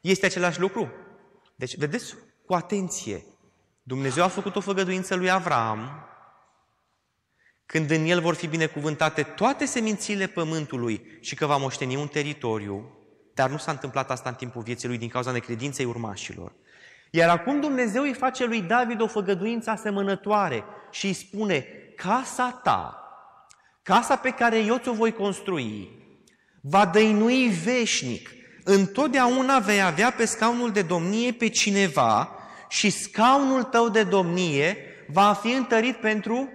Este 0.01 0.27
același 0.27 0.61
lucru? 0.61 0.93
Deci, 1.57 1.77
vedeți, 1.77 2.15
cu 2.47 2.55
atenție, 2.55 3.25
Dumnezeu 3.83 4.25
a 4.25 4.29
făcut 4.29 4.57
o 4.57 4.61
făgăduință 4.61 5.15
lui 5.15 5.31
Avram, 5.31 6.09
când 7.67 7.91
în 7.91 8.05
el 8.05 8.21
vor 8.21 8.35
fi 8.35 8.47
binecuvântate 8.47 9.23
toate 9.23 9.65
semințile 9.65 10.27
pământului 10.27 11.19
și 11.21 11.35
că 11.35 11.47
va 11.47 11.57
moșteni 11.57 11.97
un 11.97 12.09
teritoriu, 12.09 12.99
dar 13.35 13.51
nu 13.51 13.57
s-a 13.57 13.71
întâmplat 13.71 14.11
asta 14.11 14.29
în 14.29 14.35
timpul 14.35 14.63
vieții 14.63 14.89
lui 14.89 14.99
din 14.99 15.09
cauza 15.09 15.31
necredinței 15.31 15.85
urmașilor. 15.85 16.53
Iar 17.11 17.29
acum 17.29 17.61
Dumnezeu 17.61 18.03
îi 18.03 18.15
face 18.15 18.45
lui 18.45 18.63
David 18.63 19.01
o 19.01 19.07
făgăduință 19.07 19.71
asemănătoare 19.71 20.65
și 20.91 21.07
îi 21.07 21.13
spune, 21.13 21.67
casa 21.97 22.61
ta, 22.63 22.99
casa 23.83 24.17
pe 24.17 24.31
care 24.31 24.59
eu 24.59 24.79
ți-o 24.79 24.93
voi 24.93 25.13
construi, 25.13 26.03
va 26.61 26.87
dăinui 26.87 27.49
veșnic. 27.49 28.31
Întotdeauna 28.65 29.59
vei 29.59 29.83
avea 29.83 30.11
pe 30.13 30.25
scaunul 30.25 30.73
de 30.73 30.83
domnie 30.83 31.33
pe 31.33 31.49
cineva 31.49 32.37
și 32.69 32.91
scaunul 32.91 33.63
tău 33.63 33.89
de 33.89 34.03
domnie 34.03 34.77
va 35.09 35.33
fi 35.33 35.53
întărit 35.53 35.97
pentru 35.97 36.49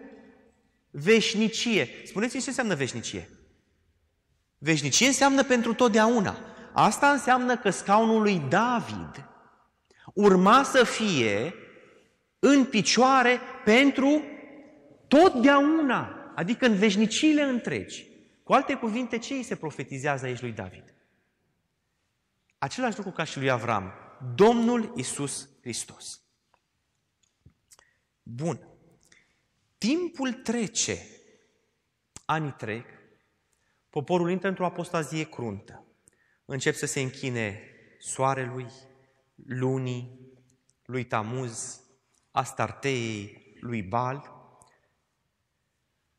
veșnicie. 0.92 1.90
Spuneți-mi 2.06 2.42
ce 2.42 2.50
înseamnă 2.50 2.76
veșnicie. 2.76 3.30
Veșnicie 4.58 5.08
înseamnă 5.08 5.44
pentru 5.44 5.74
totdeauna. 5.74 6.38
Asta 6.74 7.10
înseamnă 7.10 7.58
că 7.58 7.70
scaunul 7.70 8.22
lui 8.22 8.42
David 8.50 9.30
urma 10.14 10.64
să 10.64 10.84
fie 10.84 11.54
în 12.40 12.66
picioare 12.66 13.40
pentru 13.66 14.24
totdeauna, 15.08 16.32
adică 16.36 16.66
în 16.66 16.76
veșnicile 16.76 17.44
întregi. 17.44 18.08
Cu 18.44 18.54
alte 18.54 18.74
cuvinte, 18.74 19.18
ce 19.18 19.34
îi 19.34 19.44
se 19.44 19.56
profetizează 19.56 20.26
aici 20.26 20.42
lui 20.42 20.52
David? 20.52 20.94
Același 22.60 22.98
lucru 22.98 23.12
ca 23.12 23.24
și 23.24 23.38
lui 23.38 23.50
Avram, 23.50 23.94
Domnul 24.36 24.94
Isus 24.96 25.50
Hristos. 25.62 26.22
Bun. 28.24 28.68
Timpul 29.78 30.34
trece, 30.34 31.06
anii 32.26 32.52
trec, 32.52 32.86
poporul 33.90 34.32
intră 34.32 34.48
într-o 34.48 34.66
apostazie 34.66 35.30
cruntă 35.30 35.84
încep 36.46 36.76
să 36.76 36.86
se 36.86 37.00
închine 37.00 37.62
soarelui, 38.00 38.68
lunii, 39.46 40.20
lui 40.86 41.04
Tamuz, 41.04 41.82
Astartei, 42.32 43.42
lui 43.60 43.84
Bal. 43.84 44.38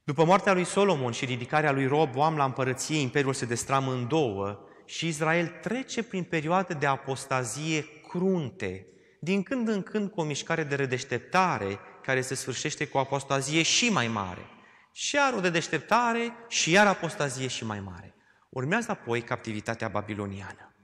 După 0.04 0.24
moartea 0.24 0.52
lui 0.52 0.64
Solomon 0.64 1.12
și 1.12 1.24
ridicarea 1.24 1.72
lui 1.72 1.86
Roboam 1.86 2.36
la 2.36 2.44
împărăție, 2.44 3.00
imperiul 3.00 3.34
se 3.34 3.46
destramă 3.46 3.92
în 3.92 4.08
două 4.08 4.64
și 4.90 5.06
Israel 5.06 5.46
trece 5.46 6.02
prin 6.02 6.24
perioade 6.24 6.74
de 6.74 6.86
apostazie 6.86 7.86
crunte, 8.08 8.86
din 9.20 9.42
când 9.42 9.68
în 9.68 9.82
când 9.82 10.10
cu 10.10 10.20
o 10.20 10.24
mișcare 10.24 10.64
de 10.64 10.74
redeșteptare 10.74 11.78
care 12.02 12.20
se 12.20 12.34
sfârșește 12.34 12.86
cu 12.86 12.96
o 12.96 13.00
apostazie 13.00 13.62
și 13.62 13.88
mai 13.88 14.08
mare. 14.08 14.46
Și 14.92 15.14
iar 15.14 15.32
o 15.32 15.40
de 15.40 15.50
deșteptare 15.50 16.32
și 16.48 16.70
iar 16.70 16.86
apostazie 16.86 17.46
și 17.46 17.64
mai 17.64 17.80
mare. 17.80 18.14
Urmează 18.48 18.90
apoi 18.90 19.22
captivitatea 19.22 19.88
babiloniană. 19.88 20.74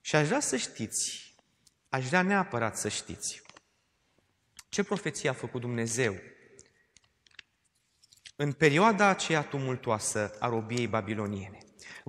Și 0.00 0.16
aș 0.16 0.26
vrea 0.26 0.40
să 0.40 0.56
știți, 0.56 1.34
aș 1.88 2.06
vrea 2.06 2.22
neapărat 2.22 2.76
să 2.76 2.88
știți, 2.88 3.42
ce 4.68 4.82
profeție 4.82 5.28
a 5.28 5.32
făcut 5.32 5.60
Dumnezeu 5.60 6.14
în 8.36 8.52
perioada 8.52 9.06
aceea 9.06 9.42
tumultoasă 9.42 10.36
a 10.38 10.48
robiei 10.48 10.86
babiloniene. 10.86 11.58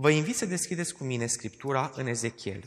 Vă 0.01 0.09
invit 0.09 0.35
să 0.35 0.45
deschideți 0.45 0.93
cu 0.93 1.03
mine 1.03 1.27
Scriptura 1.27 1.91
în 1.95 2.07
Ezechiel. 2.07 2.63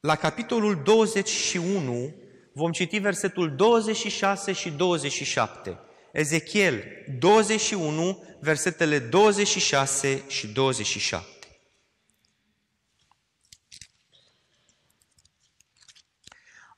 La 0.00 0.16
capitolul 0.16 0.82
21 0.82 2.14
vom 2.52 2.72
citi 2.72 2.98
versetul 2.98 3.56
26 3.56 4.52
și 4.52 4.70
27. 4.70 5.78
Ezechiel 6.12 6.84
21, 7.18 8.24
versetele 8.40 8.98
26 8.98 10.24
și 10.28 10.46
27. 10.46 11.46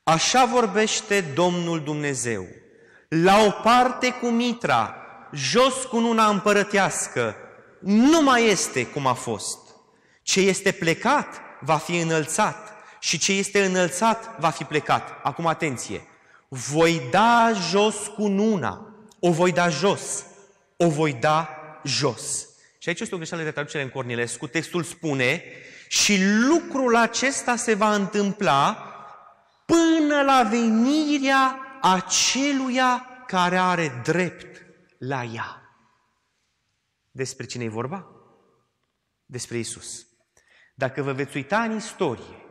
Așa 0.02 0.44
vorbește 0.44 1.20
Domnul 1.20 1.82
Dumnezeu. 1.82 2.46
La 3.08 3.44
o 3.44 3.50
parte 3.50 4.12
cu 4.12 4.26
mitra, 4.26 5.03
jos 5.34 5.84
cu 5.84 5.96
una 5.96 6.28
împărătească, 6.28 7.36
nu 7.80 8.22
mai 8.22 8.46
este 8.46 8.86
cum 8.86 9.06
a 9.06 9.12
fost. 9.12 9.58
Ce 10.22 10.40
este 10.40 10.72
plecat 10.72 11.40
va 11.60 11.76
fi 11.76 11.98
înălțat 11.98 12.72
și 13.00 13.18
ce 13.18 13.32
este 13.32 13.64
înălțat 13.64 14.38
va 14.38 14.50
fi 14.50 14.64
plecat. 14.64 15.20
Acum 15.22 15.46
atenție! 15.46 16.08
voi 16.54 17.02
da 17.10 17.52
jos 17.70 17.94
cu 18.14 18.26
nuna, 18.26 18.94
o 19.18 19.30
voi 19.30 19.52
da 19.52 19.68
jos, 19.68 20.24
o 20.76 20.88
voi 20.88 21.12
da 21.12 21.48
jos. 21.84 22.48
Și 22.78 22.88
aici 22.88 23.00
este 23.00 23.14
o 23.14 23.18
greșeală 23.18 23.42
de 23.42 23.50
traducere 23.50 23.82
în 23.82 23.88
Cornilescu. 23.88 24.46
Textul 24.46 24.82
spune, 24.82 25.42
și 25.88 26.18
lucrul 26.48 26.96
acesta 26.96 27.56
se 27.56 27.74
va 27.74 27.94
întâmpla 27.94 28.88
până 29.66 30.22
la 30.22 30.46
venirea 30.50 31.58
aceluia 31.80 33.06
care 33.26 33.56
are 33.56 34.00
drept 34.04 34.63
la 35.06 35.22
ea. 35.24 35.62
Despre 37.10 37.46
cine 37.46 37.64
e 37.64 37.68
vorba? 37.68 38.06
Despre 39.26 39.56
Isus. 39.56 40.06
Dacă 40.74 41.02
vă 41.02 41.12
veți 41.12 41.36
uita 41.36 41.62
în 41.62 41.76
istorie, 41.76 42.44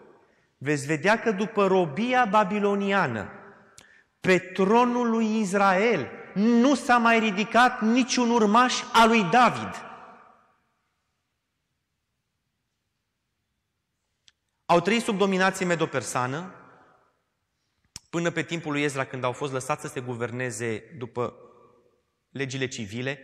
veți 0.58 0.86
vedea 0.86 1.20
că 1.20 1.32
după 1.32 1.68
robia 1.68 2.26
babiloniană, 2.26 3.30
pe 4.20 4.40
tronul 4.40 5.10
lui 5.10 5.40
Israel 5.40 6.10
nu 6.34 6.76
s-a 6.76 6.98
mai 6.98 7.20
ridicat 7.20 7.82
niciun 7.82 8.30
urmaș 8.30 8.82
al 8.94 9.08
lui 9.08 9.24
David. 9.24 9.92
Au 14.66 14.82
trăit 14.82 15.02
sub 15.02 15.18
dominație 15.18 15.66
medopersană 15.66 16.54
până 18.10 18.32
pe 18.32 18.44
timpul 18.44 18.72
lui 18.72 18.84
Ezra 18.84 19.06
când 19.06 19.24
au 19.24 19.32
fost 19.32 19.52
lăsați 19.52 19.82
să 19.82 19.88
se 19.88 20.00
guverneze 20.02 20.80
după 20.98 21.43
legile 22.34 22.68
civile, 22.68 23.20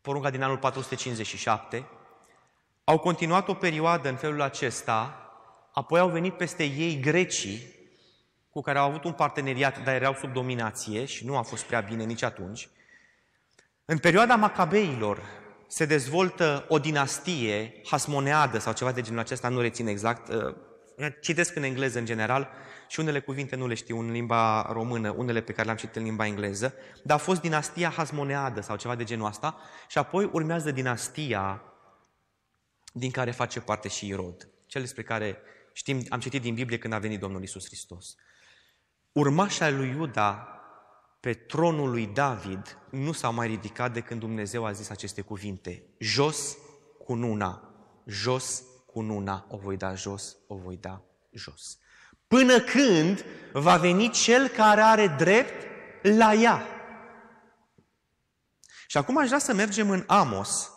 porunca 0.00 0.30
din 0.30 0.42
anul 0.42 0.58
457, 0.58 1.86
au 2.84 2.98
continuat 2.98 3.48
o 3.48 3.54
perioadă 3.54 4.08
în 4.08 4.16
felul 4.16 4.40
acesta, 4.40 5.24
apoi 5.72 6.00
au 6.00 6.08
venit 6.08 6.32
peste 6.32 6.64
ei 6.64 7.00
grecii, 7.00 7.78
cu 8.50 8.60
care 8.60 8.78
au 8.78 8.88
avut 8.88 9.04
un 9.04 9.12
parteneriat, 9.12 9.84
dar 9.84 9.94
erau 9.94 10.14
sub 10.14 10.32
dominație 10.32 11.04
și 11.04 11.26
nu 11.26 11.36
a 11.36 11.42
fost 11.42 11.64
prea 11.64 11.80
bine 11.80 12.04
nici 12.04 12.22
atunci. 12.22 12.68
În 13.84 13.98
perioada 13.98 14.36
Macabeilor 14.36 15.22
se 15.66 15.84
dezvoltă 15.84 16.64
o 16.68 16.78
dinastie 16.78 17.80
hasmoneadă 17.84 18.58
sau 18.58 18.72
ceva 18.72 18.92
de 18.92 19.00
genul 19.00 19.18
acesta, 19.18 19.48
nu 19.48 19.60
rețin 19.60 19.86
exact, 19.86 20.28
uh, 20.28 20.54
citesc 21.20 21.56
în 21.56 21.62
engleză 21.62 21.98
în 21.98 22.04
general 22.04 22.50
și 22.90 23.00
unele 23.00 23.20
cuvinte 23.20 23.56
nu 23.56 23.66
le 23.66 23.74
știu 23.74 23.98
în 23.98 24.10
limba 24.10 24.62
română, 24.72 25.10
unele 25.10 25.40
pe 25.40 25.52
care 25.52 25.64
le-am 25.64 25.76
citit 25.76 25.96
în 25.96 26.02
limba 26.02 26.26
engleză, 26.26 26.74
dar 27.04 27.16
a 27.16 27.20
fost 27.20 27.40
dinastia 27.40 27.90
hasmoneadă 27.90 28.60
sau 28.60 28.76
ceva 28.76 28.94
de 28.94 29.04
genul 29.04 29.26
asta 29.26 29.58
și 29.88 29.98
apoi 29.98 30.30
urmează 30.32 30.70
dinastia 30.70 31.62
din 32.92 33.10
care 33.10 33.30
face 33.30 33.60
parte 33.60 33.88
și 33.88 34.06
Irod, 34.06 34.48
cel 34.66 34.80
despre 34.80 35.02
care 35.02 35.38
știm, 35.72 36.06
am 36.08 36.20
citit 36.20 36.42
din 36.42 36.54
Biblie 36.54 36.78
când 36.78 36.92
a 36.92 36.98
venit 36.98 37.20
Domnul 37.20 37.42
Isus 37.42 37.66
Hristos. 37.66 38.14
Urmașa 39.12 39.70
lui 39.70 39.88
Iuda 39.88 40.60
pe 41.20 41.34
tronul 41.34 41.90
lui 41.90 42.06
David 42.06 42.78
nu 42.90 43.12
s-au 43.12 43.32
mai 43.32 43.46
ridicat 43.46 43.92
de 43.92 44.00
când 44.00 44.20
Dumnezeu 44.20 44.64
a 44.64 44.72
zis 44.72 44.90
aceste 44.90 45.20
cuvinte. 45.20 45.84
Jos 45.98 46.56
cu 47.04 47.14
nuna, 47.14 47.74
jos 48.06 48.62
cu 48.86 49.00
nuna, 49.00 49.46
o 49.50 49.56
voi 49.56 49.76
da 49.76 49.94
jos, 49.94 50.36
o 50.46 50.56
voi 50.56 50.76
da 50.76 51.02
jos. 51.32 51.78
Până 52.30 52.60
când 52.60 53.24
va 53.52 53.76
veni 53.76 54.10
cel 54.10 54.48
care 54.48 54.80
are 54.80 55.06
drept 55.06 55.66
la 56.02 56.34
ea. 56.34 56.66
Și 58.86 58.96
acum 58.96 59.18
aș 59.18 59.26
vrea 59.26 59.38
să 59.38 59.54
mergem 59.54 59.90
în 59.90 60.04
Amos, 60.06 60.70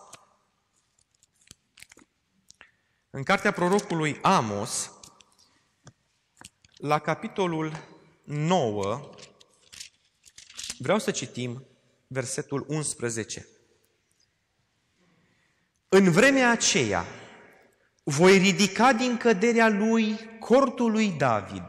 în 3.10 3.24
cartea 3.24 3.52
prorocului 3.52 4.20
Amos, 4.22 4.92
la 6.78 7.00
capitolul 7.00 7.88
9, 8.24 9.10
vreau 10.78 11.00
să 11.00 11.12
citim 11.12 11.68
versetul 12.08 12.66
11. 12.68 13.48
În 15.90 16.12
vremea 16.12 16.52
aceea 16.52 17.06
voi 18.04 18.38
ridica 18.38 18.94
din 18.94 19.18
căderea 19.18 19.70
lui 19.70 20.20
cortul 20.40 20.92
lui 20.92 21.14
David, 21.18 21.68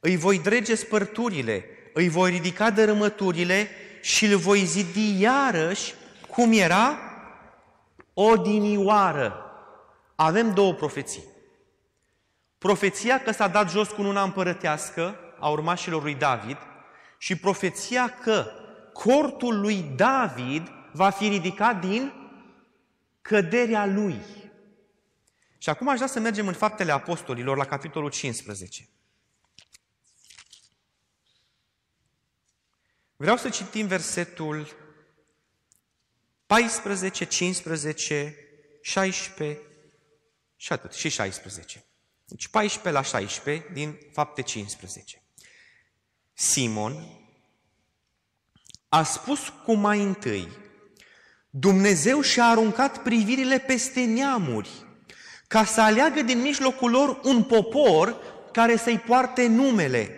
îi 0.00 0.16
voi 0.16 0.38
drege 0.38 0.74
spărturile, 0.74 1.64
îi 1.92 2.08
voi 2.08 2.30
ridica 2.30 2.70
dărâmăturile 2.70 3.68
și 4.00 4.24
îl 4.24 4.36
voi 4.36 4.64
zidi 4.64 5.20
iarăși 5.20 5.94
cum 6.28 6.52
era 6.52 6.98
odinioară. 8.14 9.44
Avem 10.14 10.54
două 10.54 10.74
profeții. 10.74 11.24
Profeția 12.58 13.20
că 13.20 13.30
s-a 13.32 13.48
dat 13.48 13.70
jos 13.70 13.88
cu 13.88 14.02
una 14.02 14.22
împărătească 14.22 15.16
a 15.38 15.48
urmașilor 15.48 16.02
lui 16.02 16.14
David 16.14 16.56
și 17.18 17.36
profeția 17.36 18.08
că 18.08 18.46
cortul 18.92 19.60
lui 19.60 19.84
David 19.96 20.72
va 20.92 21.10
fi 21.10 21.28
ridicat 21.28 21.80
din 21.80 22.12
căderea 23.20 23.86
lui. 23.86 24.20
Și 25.62 25.68
acum 25.68 25.88
aș 25.88 25.94
vrea 25.94 26.08
să 26.08 26.20
mergem 26.20 26.46
în 26.46 26.54
Faptele 26.54 26.92
Apostolilor 26.92 27.56
la 27.56 27.64
capitolul 27.64 28.10
15. 28.10 28.88
Vreau 33.16 33.36
să 33.36 33.48
citim 33.48 33.86
versetul 33.86 34.76
14, 36.46 37.24
15, 37.24 38.36
16 38.82 39.60
și 40.56 40.72
atât, 40.72 40.92
și 40.92 41.08
16. 41.08 41.84
Deci 42.24 42.48
14 42.48 43.02
la 43.02 43.02
16 43.02 43.72
din 43.72 43.98
fapte 44.12 44.42
15. 44.42 45.22
Simon 46.32 47.06
a 48.88 49.02
spus 49.02 49.52
cu 49.64 49.72
mai 49.72 50.02
întâi, 50.02 50.48
Dumnezeu 51.50 52.20
și-a 52.20 52.44
aruncat 52.44 53.02
privirile 53.02 53.58
peste 53.58 54.04
neamuri, 54.04 54.88
ca 55.50 55.64
să 55.64 55.80
aleagă 55.80 56.22
din 56.22 56.40
mijlocul 56.40 56.90
lor 56.90 57.20
un 57.22 57.42
popor 57.42 58.16
care 58.52 58.76
să-i 58.76 58.98
poarte 58.98 59.46
numele. 59.46 60.14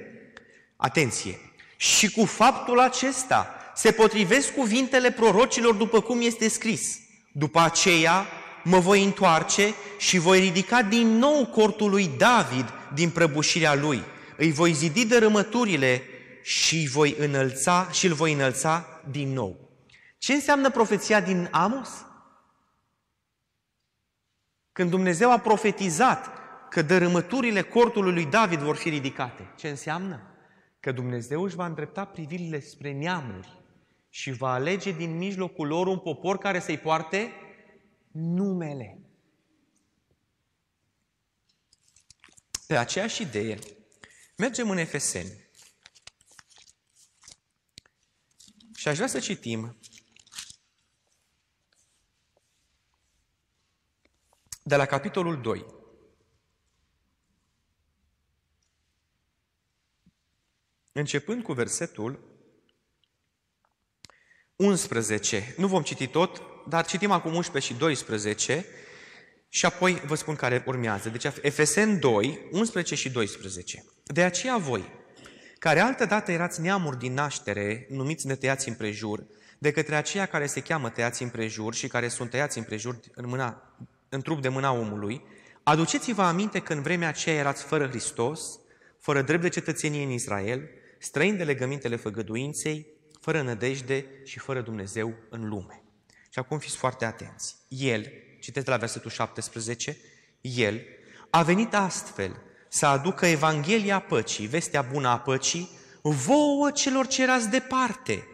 Atenție! 0.76 1.38
Și 1.76 2.10
cu 2.10 2.24
faptul 2.24 2.80
acesta 2.80 3.54
se 3.74 3.90
potrivesc 3.90 4.54
cuvintele 4.54 5.10
prorocilor 5.10 5.74
după 5.74 6.00
cum 6.00 6.20
este 6.20 6.48
scris. 6.48 6.98
După 7.32 7.60
aceea 7.60 8.26
mă 8.64 8.78
voi 8.78 9.04
întoarce 9.04 9.74
și 9.98 10.18
voi 10.18 10.38
ridica 10.38 10.82
din 10.82 11.08
nou 11.18 11.46
cortul 11.46 11.90
lui 11.90 12.10
David 12.18 12.72
din 12.94 13.10
prăbușirea 13.10 13.74
lui. 13.74 14.02
Îi 14.36 14.52
voi 14.52 14.72
zidi 14.72 15.06
dărâmăturile 15.06 16.02
și 16.42 16.88
voi 16.92 17.16
înălța 17.18 17.88
și 17.92 18.06
îl 18.06 18.12
voi 18.12 18.32
înălța 18.32 18.86
din 19.10 19.32
nou. 19.32 19.56
Ce 20.18 20.32
înseamnă 20.32 20.70
profeția 20.70 21.20
din 21.20 21.48
Amos? 21.50 21.88
Când 24.72 24.90
Dumnezeu 24.90 25.30
a 25.30 25.38
profetizat 25.38 26.30
că 26.68 26.82
dărâmăturile 26.82 27.62
cortului 27.62 28.12
lui 28.12 28.26
David 28.26 28.58
vor 28.58 28.76
fi 28.76 28.88
ridicate. 28.88 29.52
Ce 29.56 29.68
înseamnă? 29.68 30.22
Că 30.80 30.92
Dumnezeu 30.92 31.42
își 31.42 31.54
va 31.54 31.66
îndrepta 31.66 32.04
privirile 32.04 32.60
spre 32.60 32.92
neamuri 32.92 33.60
și 34.08 34.32
va 34.32 34.52
alege 34.52 34.92
din 34.92 35.16
mijlocul 35.16 35.66
lor 35.66 35.86
un 35.86 35.98
popor 35.98 36.38
care 36.38 36.60
să-i 36.60 36.78
poarte 36.78 37.32
numele. 38.10 39.00
Pe 42.66 42.76
aceeași 42.76 43.22
idee, 43.22 43.58
mergem 44.36 44.70
în 44.70 44.76
Efeseni. 44.78 45.50
Și 48.74 48.88
aș 48.88 48.94
vrea 48.94 49.06
să 49.06 49.18
citim 49.18 49.76
de 54.62 54.76
la 54.76 54.86
capitolul 54.86 55.40
2. 55.40 55.66
Începând 60.92 61.42
cu 61.42 61.52
versetul 61.52 62.32
11. 64.56 65.54
Nu 65.56 65.66
vom 65.66 65.82
citi 65.82 66.06
tot, 66.06 66.42
dar 66.68 66.86
citim 66.86 67.10
acum 67.10 67.34
11 67.34 67.72
și 67.72 67.78
12 67.78 68.66
și 69.48 69.66
apoi 69.66 69.94
vă 70.06 70.14
spun 70.14 70.34
care 70.34 70.62
urmează. 70.66 71.08
Deci 71.08 71.24
Efesen 71.24 71.98
2, 71.98 72.48
11 72.52 72.94
și 72.94 73.10
12. 73.10 73.84
De 74.04 74.22
aceea 74.22 74.56
voi, 74.56 75.00
care 75.58 75.80
altă 75.80 76.04
dată 76.04 76.32
erați 76.32 76.60
neamuri 76.60 76.98
din 76.98 77.12
naștere, 77.12 77.86
numiți 77.88 78.26
netăiați 78.26 78.68
împrejur, 78.68 79.26
de 79.58 79.70
către 79.70 79.94
aceia 79.94 80.26
care 80.26 80.46
se 80.46 80.60
cheamă 80.60 80.90
tăiați 80.90 81.22
împrejur 81.22 81.74
și 81.74 81.86
care 81.86 82.08
sunt 82.08 82.30
tăiați 82.30 82.58
împrejur 82.58 83.00
în, 83.14 83.28
mâna, 83.28 83.76
în 84.12 84.20
trup 84.20 84.42
de 84.42 84.48
mâna 84.48 84.72
omului, 84.72 85.22
aduceți-vă 85.62 86.22
aminte 86.22 86.58
că 86.58 86.72
în 86.72 86.82
vremea 86.82 87.08
aceea 87.08 87.36
erați 87.36 87.62
fără 87.62 87.88
Hristos, 87.88 88.58
fără 88.98 89.22
drept 89.22 89.42
de 89.42 89.48
cetățenie 89.48 90.02
în 90.02 90.10
Israel, 90.10 90.68
străini 90.98 91.36
de 91.36 91.44
legămintele 91.44 91.96
făgăduinței, 91.96 92.86
fără 93.20 93.42
nădejde 93.42 94.06
și 94.24 94.38
fără 94.38 94.60
Dumnezeu 94.60 95.14
în 95.30 95.48
lume. 95.48 95.82
Și 96.30 96.38
acum 96.38 96.58
fiți 96.58 96.76
foarte 96.76 97.04
atenți. 97.04 97.56
El, 97.68 98.06
citeți 98.40 98.64
de 98.64 98.70
la 98.70 98.76
versetul 98.76 99.10
17, 99.10 99.96
El 100.40 100.80
a 101.30 101.42
venit 101.42 101.74
astfel 101.74 102.40
să 102.68 102.86
aducă 102.86 103.26
Evanghelia 103.26 104.00
păcii, 104.00 104.46
vestea 104.46 104.82
bună 104.82 105.08
a 105.08 105.18
păcii, 105.18 105.70
vouă 106.02 106.70
celor 106.70 107.06
ce 107.06 107.22
erați 107.22 107.50
departe 107.50 108.26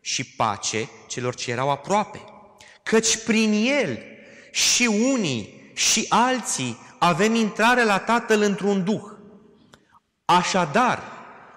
și 0.00 0.34
pace 0.34 0.88
celor 1.08 1.34
ce 1.34 1.50
erau 1.50 1.70
aproape. 1.70 2.24
Căci 2.82 3.24
prin 3.24 3.52
El 3.52 3.98
și 4.54 4.86
unii 5.12 5.70
și 5.72 6.06
alții 6.08 6.78
avem 6.98 7.34
intrare 7.34 7.84
la 7.84 7.98
Tatăl 7.98 8.42
într-un 8.42 8.84
duh. 8.84 9.02
Așadar, 10.24 11.02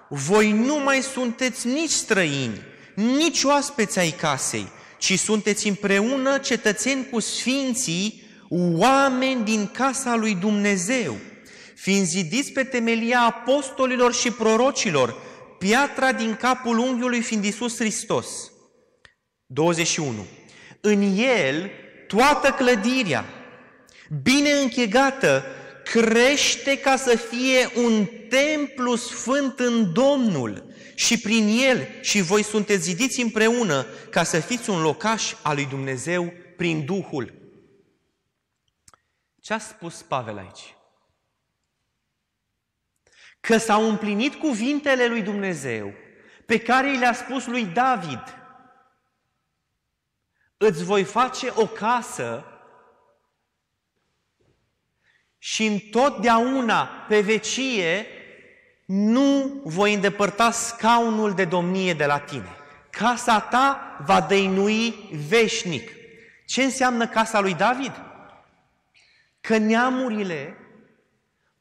voi 0.09 0.51
nu 0.51 0.75
mai 0.75 1.01
sunteți 1.01 1.67
nici 1.67 1.89
străini, 1.89 2.61
nici 2.95 3.43
oaspeți 3.43 3.99
ai 3.99 4.09
casei, 4.09 4.67
ci 4.97 5.19
sunteți 5.19 5.67
împreună 5.67 6.37
cetățeni 6.37 7.09
cu 7.09 7.19
sfinții, 7.19 8.23
oameni 8.49 9.43
din 9.43 9.67
casa 9.67 10.15
lui 10.15 10.35
Dumnezeu, 10.35 11.15
fiind 11.75 12.05
zidiți 12.05 12.51
pe 12.51 12.63
temelia 12.63 13.21
apostolilor 13.21 14.13
și 14.13 14.31
prorocilor, 14.31 15.15
piatra 15.59 16.11
din 16.11 16.35
capul 16.35 16.77
unghiului 16.77 17.21
fiind 17.21 17.43
Iisus 17.43 17.77
Hristos. 17.77 18.27
21. 19.45 20.25
În 20.81 21.01
el 21.17 21.71
toată 22.07 22.51
clădirea, 22.51 23.25
bine 24.23 24.51
închegată, 24.51 25.43
crește 25.83 26.79
ca 26.79 26.95
să 26.95 27.17
fie 27.17 27.69
un 27.75 28.05
templu 28.29 28.95
sfânt 28.95 29.59
în 29.59 29.93
Domnul 29.93 30.75
și 30.95 31.19
prin 31.19 31.47
el 31.63 31.87
și 32.01 32.21
voi 32.21 32.43
sunteți 32.43 32.83
zidiți 32.83 33.21
împreună 33.21 33.85
ca 34.09 34.23
să 34.23 34.39
fiți 34.39 34.69
un 34.69 34.81
locaș 34.81 35.33
al 35.41 35.55
lui 35.55 35.65
Dumnezeu 35.65 36.33
prin 36.57 36.85
Duhul. 36.85 37.33
Ce 39.41 39.53
a 39.53 39.57
spus 39.57 40.01
Pavel 40.01 40.37
aici? 40.37 40.75
Că 43.39 43.57
s-au 43.57 43.89
împlinit 43.89 44.35
cuvintele 44.35 45.07
lui 45.07 45.21
Dumnezeu 45.21 45.93
pe 46.45 46.59
care 46.59 46.93
i 46.93 46.97
le-a 46.97 47.13
spus 47.13 47.45
lui 47.45 47.65
David. 47.65 48.21
Îți 50.57 50.83
voi 50.83 51.03
face 51.03 51.51
o 51.55 51.65
casă 51.65 52.43
și 55.37 55.65
întotdeauna 55.65 56.85
pe 57.07 57.19
vecie 57.19 58.05
nu 58.85 59.61
voi 59.63 59.93
îndepărta 59.93 60.51
scaunul 60.51 61.33
de 61.33 61.45
domnie 61.45 61.93
de 61.93 62.05
la 62.05 62.19
tine. 62.19 62.55
Casa 62.89 63.39
ta 63.39 63.97
va 64.05 64.21
dăinui 64.21 65.09
veșnic. 65.27 65.91
Ce 66.45 66.63
înseamnă 66.63 67.07
casa 67.07 67.39
lui 67.39 67.53
David? 67.53 67.91
Că 69.41 69.57
neamurile, 69.57 70.57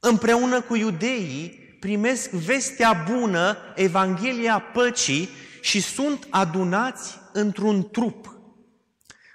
împreună 0.01 0.61
cu 0.61 0.77
iudeii, 0.77 1.49
primesc 1.81 2.31
vestea 2.31 2.93
bună, 3.11 3.57
Evanghelia 3.75 4.59
păcii 4.59 5.29
și 5.61 5.81
sunt 5.81 6.27
adunați 6.31 7.19
într-un 7.33 7.91
trup. 7.91 8.36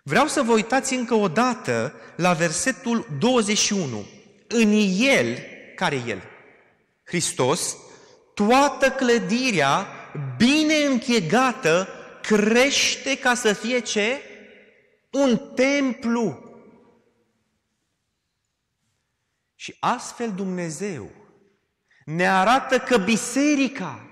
Vreau 0.04 0.28
să 0.28 0.42
vă 0.42 0.54
uitați 0.54 0.94
încă 0.94 1.14
o 1.14 1.28
dată 1.28 1.94
la 2.16 2.34
versetul 2.34 3.08
21. 3.20 4.06
În 4.48 4.72
el, 4.98 5.38
care 5.76 6.04
el? 6.08 6.24
Hristos, 7.04 7.78
toată 8.34 8.92
clădirea 8.92 9.88
bine 10.38 10.76
închegată 10.76 11.88
crește 12.22 13.18
ca 13.18 13.34
să 13.34 13.54
fie 13.54 13.80
ce? 13.80 14.22
Un 15.12 15.38
templu. 15.56 16.50
Și 19.56 19.76
astfel 19.80 20.32
Dumnezeu 20.32 21.12
ne 22.06 22.30
arată 22.30 22.80
că 22.80 22.98
biserica 22.98 24.06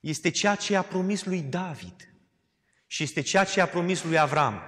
este 0.00 0.30
ceea 0.30 0.54
ce 0.54 0.76
a 0.76 0.82
promis 0.82 1.24
lui 1.24 1.40
David 1.40 2.09
și 2.92 3.02
este 3.02 3.20
ceea 3.20 3.44
ce 3.44 3.60
a 3.60 3.66
promis 3.66 4.04
lui 4.04 4.18
Avram. 4.18 4.60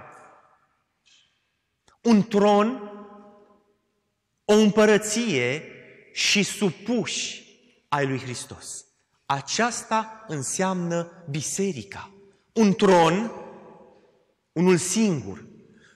Un 2.03 2.23
tron, 2.23 2.91
o 4.45 4.53
împărăție 4.53 5.63
și 6.13 6.43
supuși 6.43 7.45
ai 7.89 8.07
lui 8.07 8.19
Hristos. 8.21 8.85
Aceasta 9.27 10.25
înseamnă 10.29 11.25
biserica. 11.31 12.11
Un 12.53 12.75
tron, 12.75 13.33
unul 14.53 14.77
singur, 14.77 15.45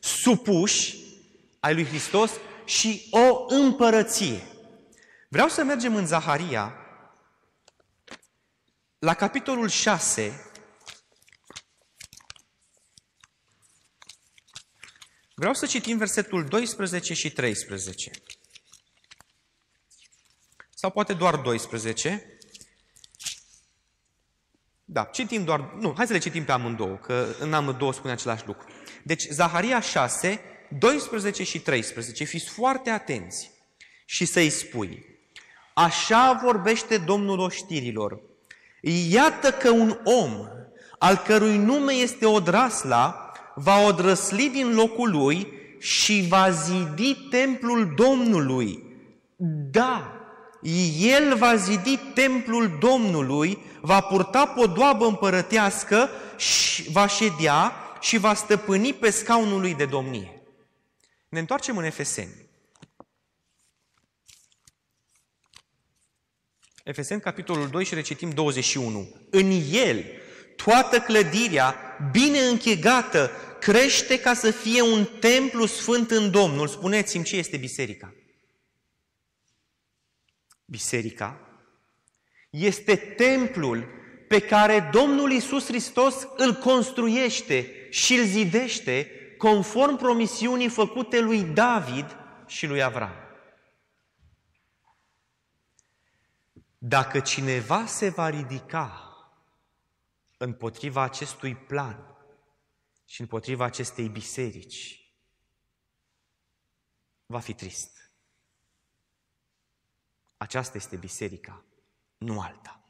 supuși 0.01 0.99
ai 1.61 1.75
lui 1.75 1.87
Hristos 1.87 2.33
și 2.65 3.09
o 3.11 3.55
împărăție. 3.55 4.43
Vreau 5.29 5.49
să 5.49 5.65
mergem 5.65 5.95
în 5.95 6.07
Zaharia, 6.07 6.75
la 8.99 9.15
capitolul 9.15 9.69
6, 9.69 10.51
Vreau 15.38 15.55
să 15.55 15.66
citim 15.66 15.96
versetul 15.96 16.44
12 16.44 17.14
și 17.14 17.31
13 17.33 18.11
sau 20.75 20.90
poate 20.90 21.12
doar 21.12 21.37
12. 21.37 22.38
Da, 24.85 25.05
citim 25.05 25.44
doar, 25.44 25.61
nu, 25.61 25.92
hai 25.96 26.07
să 26.07 26.12
le 26.12 26.18
citim 26.18 26.44
pe 26.44 26.53
amândouă, 26.53 26.96
că 26.96 27.27
în 27.38 27.53
amândouă 27.53 27.92
spune 27.92 28.12
același 28.12 28.46
lucru. 28.46 28.66
Deci, 29.03 29.27
Zaharia 29.29 29.81
6, 29.81 30.40
12 30.79 31.42
și 31.42 31.61
13, 31.61 32.25
fiți 32.25 32.49
foarte 32.49 32.90
atenți 32.90 33.51
și 34.05 34.25
să-i 34.25 34.51
spui, 34.51 35.05
așa 35.75 36.40
vorbește 36.42 36.99
Domnul 36.99 37.38
oștirilor, 37.38 38.20
iată 39.11 39.53
că 39.53 39.70
un 39.70 40.01
om 40.05 40.49
al 40.99 41.16
cărui 41.16 41.57
nume 41.57 41.92
este 41.92 42.27
Odrasla, 42.27 43.26
va 43.59 43.81
odrăsli 43.87 44.49
din 44.49 44.75
locul 44.75 45.11
lui 45.11 45.47
și 45.79 46.27
va 46.29 46.51
zidi 46.51 47.14
templul 47.14 47.95
Domnului. 47.97 48.85
Da, 49.71 50.12
el 50.99 51.37
va 51.37 51.57
zidi 51.57 51.97
templul 52.14 52.77
Domnului, 52.81 53.59
va 53.81 54.01
purta 54.01 54.47
podoabă 54.47 55.07
împărătească 55.07 56.09
și 56.37 56.90
va 56.90 57.07
ședea 57.07 57.73
și 58.01 58.19
va 58.19 58.35
stăpâni 58.35 58.92
pe 58.92 59.11
scaunul 59.11 59.61
lui 59.61 59.75
de 59.75 59.85
domnie. 59.85 60.42
Ne 61.29 61.38
întoarcem 61.38 61.77
în 61.77 61.85
Efeseni. 61.85 62.45
Efeseni, 66.85 67.21
capitolul 67.21 67.69
2 67.69 67.85
și 67.85 67.95
recitim 67.95 68.31
21. 68.31 69.09
În 69.31 69.51
el, 69.71 70.05
toată 70.57 70.99
clădirea, 70.99 71.75
bine 72.12 72.38
închegată, 72.38 73.31
crește 73.66 74.20
ca 74.20 74.35
să 74.35 74.50
fie 74.50 74.83
un 74.83 75.05
templu 75.05 75.66
sfânt 75.66 76.11
în 76.11 76.31
Domnul. 76.31 76.68
Spuneți-mi 76.68 77.24
ce 77.24 77.37
este 77.37 77.57
biserica 77.57 78.14
biserica, 80.66 81.40
este 82.50 82.96
templul 82.96 83.88
pe 84.29 84.40
care 84.40 84.88
Domnul 84.92 85.31
Isus 85.31 85.66
Hristos 85.66 86.29
îl 86.37 86.55
construiește 86.55 87.88
și 87.90 88.14
îl 88.14 88.24
zidește 88.24 89.11
conform 89.38 89.96
promisiunii 89.96 90.68
făcute 90.68 91.20
lui 91.20 91.42
David 91.42 92.16
și 92.46 92.66
lui 92.66 92.83
Avram. 92.83 93.14
Dacă 96.79 97.20
cineva 97.20 97.87
se 97.87 98.09
va 98.09 98.29
ridica 98.29 99.00
împotriva 100.37 101.02
acestui 101.02 101.55
plan 101.55 102.15
și 103.07 103.21
împotriva 103.21 103.64
acestei 103.64 104.09
biserici, 104.09 105.11
va 107.27 107.38
fi 107.38 107.55
trist. 107.55 108.11
Aceasta 110.37 110.77
este 110.77 110.97
biserica, 110.97 111.64
nu 112.19 112.40
alta. 112.40 112.81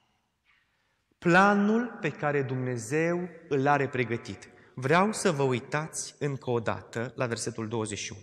Planul 1.18 1.98
pe 2.00 2.11
care 2.11 2.42
Dumnezeu 2.42 3.29
îl 3.48 3.66
are 3.66 3.88
pregătit. 3.88 4.48
Vreau 4.74 5.12
să 5.12 5.33
vă 5.33 5.42
uitați 5.42 6.14
încă 6.18 6.50
o 6.50 6.61
dată 6.61 7.12
la 7.16 7.26
versetul 7.26 7.68
21. 7.68 8.20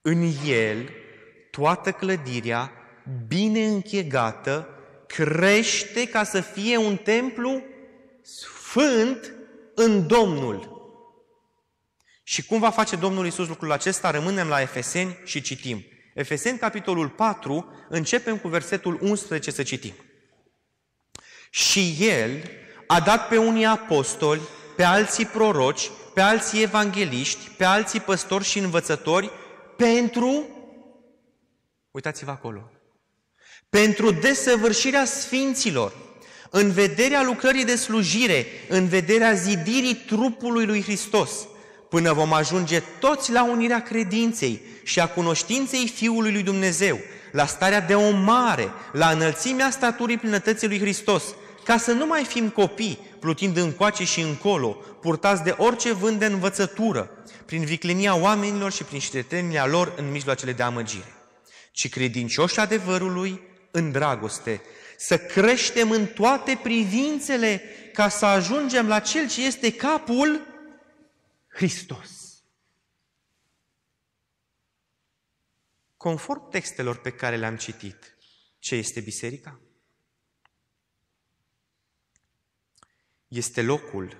În 0.00 0.32
el, 0.46 0.90
toată 1.50 1.92
clădirea, 1.92 2.72
bine 3.26 3.66
închegată, 3.66 4.68
crește 5.06 6.08
ca 6.08 6.24
să 6.24 6.40
fie 6.40 6.76
un 6.76 6.96
templu 6.96 7.62
sfânt 8.22 9.34
în 9.74 10.06
Domnul. 10.06 10.75
Și 12.28 12.44
cum 12.44 12.58
va 12.58 12.70
face 12.70 12.96
Domnul 12.96 13.26
Isus 13.26 13.48
lucrul 13.48 13.72
acesta? 13.72 14.10
Rămânem 14.10 14.48
la 14.48 14.60
Efeseni 14.60 15.18
și 15.24 15.40
citim. 15.40 15.84
Efeseni, 16.14 16.58
capitolul 16.58 17.08
4, 17.08 17.72
începem 17.88 18.38
cu 18.38 18.48
versetul 18.48 18.98
11 19.02 19.50
să 19.50 19.62
citim. 19.62 19.94
Și 21.50 21.96
El 21.98 22.50
a 22.86 23.00
dat 23.00 23.28
pe 23.28 23.36
unii 23.36 23.64
apostoli, 23.64 24.40
pe 24.76 24.82
alții 24.82 25.26
proroci, 25.26 25.90
pe 26.14 26.20
alții 26.20 26.62
evangeliști, 26.62 27.50
pe 27.56 27.64
alții 27.64 28.00
păstori 28.00 28.44
și 28.44 28.58
învățători, 28.58 29.30
pentru, 29.76 30.48
uitați-vă 31.90 32.30
acolo, 32.30 32.70
pentru 33.68 34.10
desăvârșirea 34.10 35.04
sfinților, 35.04 35.92
în 36.50 36.70
vederea 36.70 37.22
lucrării 37.22 37.64
de 37.64 37.76
slujire, 37.76 38.46
în 38.68 38.88
vederea 38.88 39.32
zidirii 39.32 39.94
trupului 39.94 40.66
lui 40.66 40.82
Hristos, 40.82 41.30
până 41.96 42.12
vom 42.12 42.32
ajunge 42.32 42.80
toți 42.80 43.32
la 43.32 43.44
unirea 43.44 43.82
credinței 43.82 44.60
și 44.82 45.00
a 45.00 45.08
cunoștinței 45.08 45.92
Fiului 45.94 46.32
lui 46.32 46.42
Dumnezeu, 46.42 46.98
la 47.32 47.46
starea 47.46 47.80
de 47.80 47.94
om 47.94 48.22
mare, 48.22 48.68
la 48.92 49.08
înălțimea 49.08 49.70
staturii 49.70 50.18
plinătății 50.18 50.68
lui 50.68 50.78
Hristos, 50.78 51.24
ca 51.64 51.78
să 51.78 51.92
nu 51.92 52.06
mai 52.06 52.24
fim 52.24 52.48
copii, 52.48 52.98
plutind 53.20 53.56
încoace 53.56 54.04
și 54.04 54.20
încolo, 54.20 54.68
purtați 55.00 55.42
de 55.42 55.54
orice 55.58 55.92
vânt 55.92 56.18
de 56.18 56.26
învățătură, 56.26 57.10
prin 57.46 57.64
viclenia 57.64 58.16
oamenilor 58.16 58.72
și 58.72 58.84
prin 58.84 59.00
ștetenia 59.00 59.66
lor 59.66 59.92
în 59.96 60.10
mijloacele 60.10 60.52
de 60.52 60.62
amăgire, 60.62 61.14
ci 61.72 61.88
credincioși 61.88 62.60
adevărului 62.60 63.40
în 63.70 63.92
dragoste, 63.92 64.60
să 64.98 65.18
creștem 65.18 65.90
în 65.90 66.06
toate 66.06 66.58
privințele 66.62 67.62
ca 67.92 68.08
să 68.08 68.24
ajungem 68.24 68.88
la 68.88 68.98
Cel 68.98 69.28
ce 69.28 69.44
este 69.46 69.72
capul 69.72 70.54
Hristos. 71.56 72.44
Conform 75.96 76.48
textelor 76.50 77.00
pe 77.00 77.10
care 77.10 77.36
le-am 77.36 77.56
citit, 77.56 78.16
ce 78.58 78.74
este 78.74 79.00
biserica? 79.00 79.60
Este 83.28 83.62
locul 83.62 84.16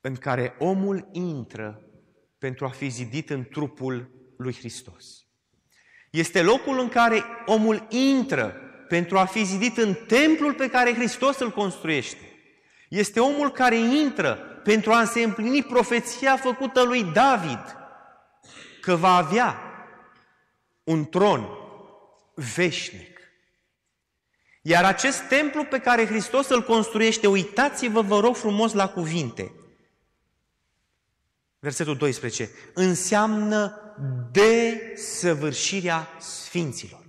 în 0.00 0.16
care 0.16 0.56
omul 0.58 1.08
intră 1.12 1.84
pentru 2.38 2.64
a 2.64 2.70
fi 2.70 2.88
zidit 2.88 3.30
în 3.30 3.44
trupul 3.44 4.10
lui 4.36 4.54
Hristos. 4.54 5.26
Este 6.10 6.42
locul 6.42 6.78
în 6.78 6.88
care 6.88 7.22
omul 7.46 7.86
intră 7.90 8.54
pentru 8.88 9.18
a 9.18 9.24
fi 9.24 9.44
zidit 9.44 9.76
în 9.76 9.94
templul 9.94 10.54
pe 10.54 10.70
care 10.70 10.94
Hristos 10.94 11.38
îl 11.38 11.50
construiește. 11.50 12.29
Este 12.90 13.20
omul 13.20 13.50
care 13.50 13.76
intră 13.76 14.34
pentru 14.64 14.92
a 14.92 15.04
se 15.04 15.22
împlini 15.22 15.62
profeția 15.62 16.36
făcută 16.36 16.82
lui 16.82 17.04
David, 17.04 17.76
că 18.80 18.96
va 18.96 19.16
avea 19.16 19.60
un 20.84 21.04
tron 21.04 21.48
veșnic. 22.34 23.20
Iar 24.62 24.84
acest 24.84 25.22
templu 25.28 25.64
pe 25.64 25.78
care 25.78 26.06
Hristos 26.06 26.48
îl 26.48 26.62
construiește, 26.62 27.26
uitați-vă, 27.26 28.00
vă 28.00 28.20
rog 28.20 28.36
frumos 28.36 28.72
la 28.72 28.88
cuvinte. 28.88 29.52
Versetul 31.58 31.96
12. 31.96 32.50
Înseamnă 32.74 33.80
desăvârșirea 34.30 36.08
sfinților. 36.18 37.06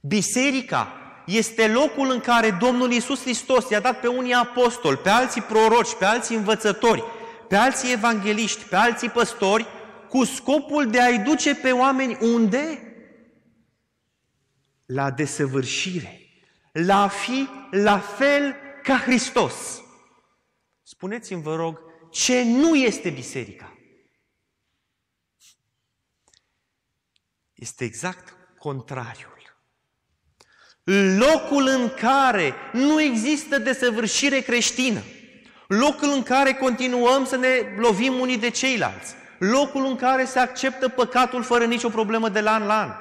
Biserica 0.00 1.09
este 1.30 1.68
locul 1.68 2.10
în 2.10 2.20
care 2.20 2.50
Domnul 2.50 2.92
Iisus 2.92 3.20
Hristos 3.20 3.68
i-a 3.68 3.80
dat 3.80 4.00
pe 4.00 4.06
unii 4.06 4.32
apostoli, 4.32 4.96
pe 4.96 5.08
alții 5.08 5.42
proroci, 5.42 5.94
pe 5.94 6.04
alții 6.04 6.36
învățători, 6.36 7.04
pe 7.48 7.56
alții 7.56 7.92
evangeliști, 7.92 8.64
pe 8.64 8.76
alții 8.76 9.10
păstori, 9.10 9.66
cu 10.08 10.24
scopul 10.24 10.90
de 10.90 11.00
a-i 11.00 11.18
duce 11.18 11.54
pe 11.54 11.72
oameni 11.72 12.18
unde? 12.20 12.84
La 14.86 15.10
desăvârșire, 15.10 16.20
la 16.72 17.02
a 17.02 17.08
fi 17.08 17.48
la 17.70 17.98
fel 17.98 18.56
ca 18.82 18.98
Hristos. 18.98 19.82
Spuneți-mi, 20.82 21.42
vă 21.42 21.54
rog, 21.54 21.80
ce 22.10 22.42
nu 22.42 22.74
este 22.74 23.10
biserica? 23.10 23.78
Este 27.54 27.84
exact 27.84 28.36
contrariul. 28.58 29.39
Locul 31.16 31.66
în 31.66 31.90
care 32.00 32.54
nu 32.72 33.00
există 33.00 33.58
desăvârșire 33.58 34.40
creștină. 34.40 35.02
Locul 35.66 36.12
în 36.12 36.22
care 36.22 36.52
continuăm 36.52 37.24
să 37.24 37.36
ne 37.36 37.48
lovim 37.76 38.20
unii 38.20 38.38
de 38.38 38.50
ceilalți. 38.50 39.14
Locul 39.38 39.86
în 39.86 39.96
care 39.96 40.24
se 40.24 40.38
acceptă 40.38 40.88
păcatul 40.88 41.42
fără 41.42 41.64
nicio 41.64 41.88
problemă 41.88 42.28
de 42.28 42.40
la 42.40 42.52
an 42.52 42.66
la 42.66 42.80
an. 42.80 42.92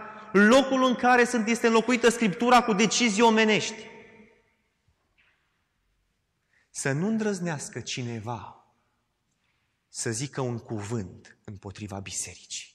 Locul 0.47 0.83
în 0.83 0.95
care 0.95 1.25
sunt, 1.25 1.47
este 1.47 1.67
înlocuită 1.67 2.09
Scriptura 2.09 2.63
cu 2.63 2.73
decizii 2.73 3.21
omenești. 3.21 3.87
Să 6.69 6.91
nu 6.91 7.07
îndrăznească 7.07 7.79
cineva 7.79 8.65
să 9.89 10.11
zică 10.11 10.41
un 10.41 10.57
cuvânt 10.57 11.37
împotriva 11.43 11.99
bisericii. 11.99 12.68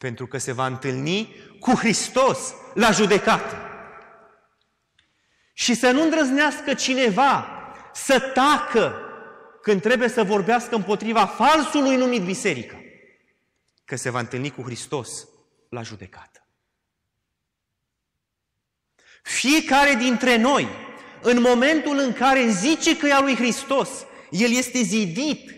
Pentru 0.00 0.26
că 0.26 0.38
se 0.38 0.52
va 0.52 0.66
întâlni 0.66 1.36
cu 1.58 1.70
Hristos 1.70 2.54
la 2.74 2.90
judecată. 2.90 3.56
Și 5.52 5.74
să 5.74 5.90
nu 5.90 6.02
îndrăznească 6.02 6.74
cineva 6.74 7.46
să 7.92 8.20
tacă 8.20 8.94
când 9.62 9.80
trebuie 9.80 10.08
să 10.08 10.24
vorbească 10.24 10.74
împotriva 10.74 11.26
falsului 11.26 11.96
numit 11.96 12.22
biserică. 12.22 12.80
Că 13.84 13.96
se 13.96 14.10
va 14.10 14.18
întâlni 14.18 14.50
cu 14.50 14.62
Hristos 14.62 15.28
la 15.68 15.82
judecată. 15.82 16.46
Fiecare 19.22 19.94
dintre 19.94 20.36
noi, 20.36 20.68
în 21.22 21.40
momentul 21.40 21.98
în 21.98 22.12
care 22.12 22.48
zice 22.48 22.96
că 22.96 23.06
e 23.06 23.12
a 23.12 23.20
lui 23.20 23.34
Hristos, 23.34 23.88
el 24.30 24.50
este 24.52 24.82
zidit 24.82 25.50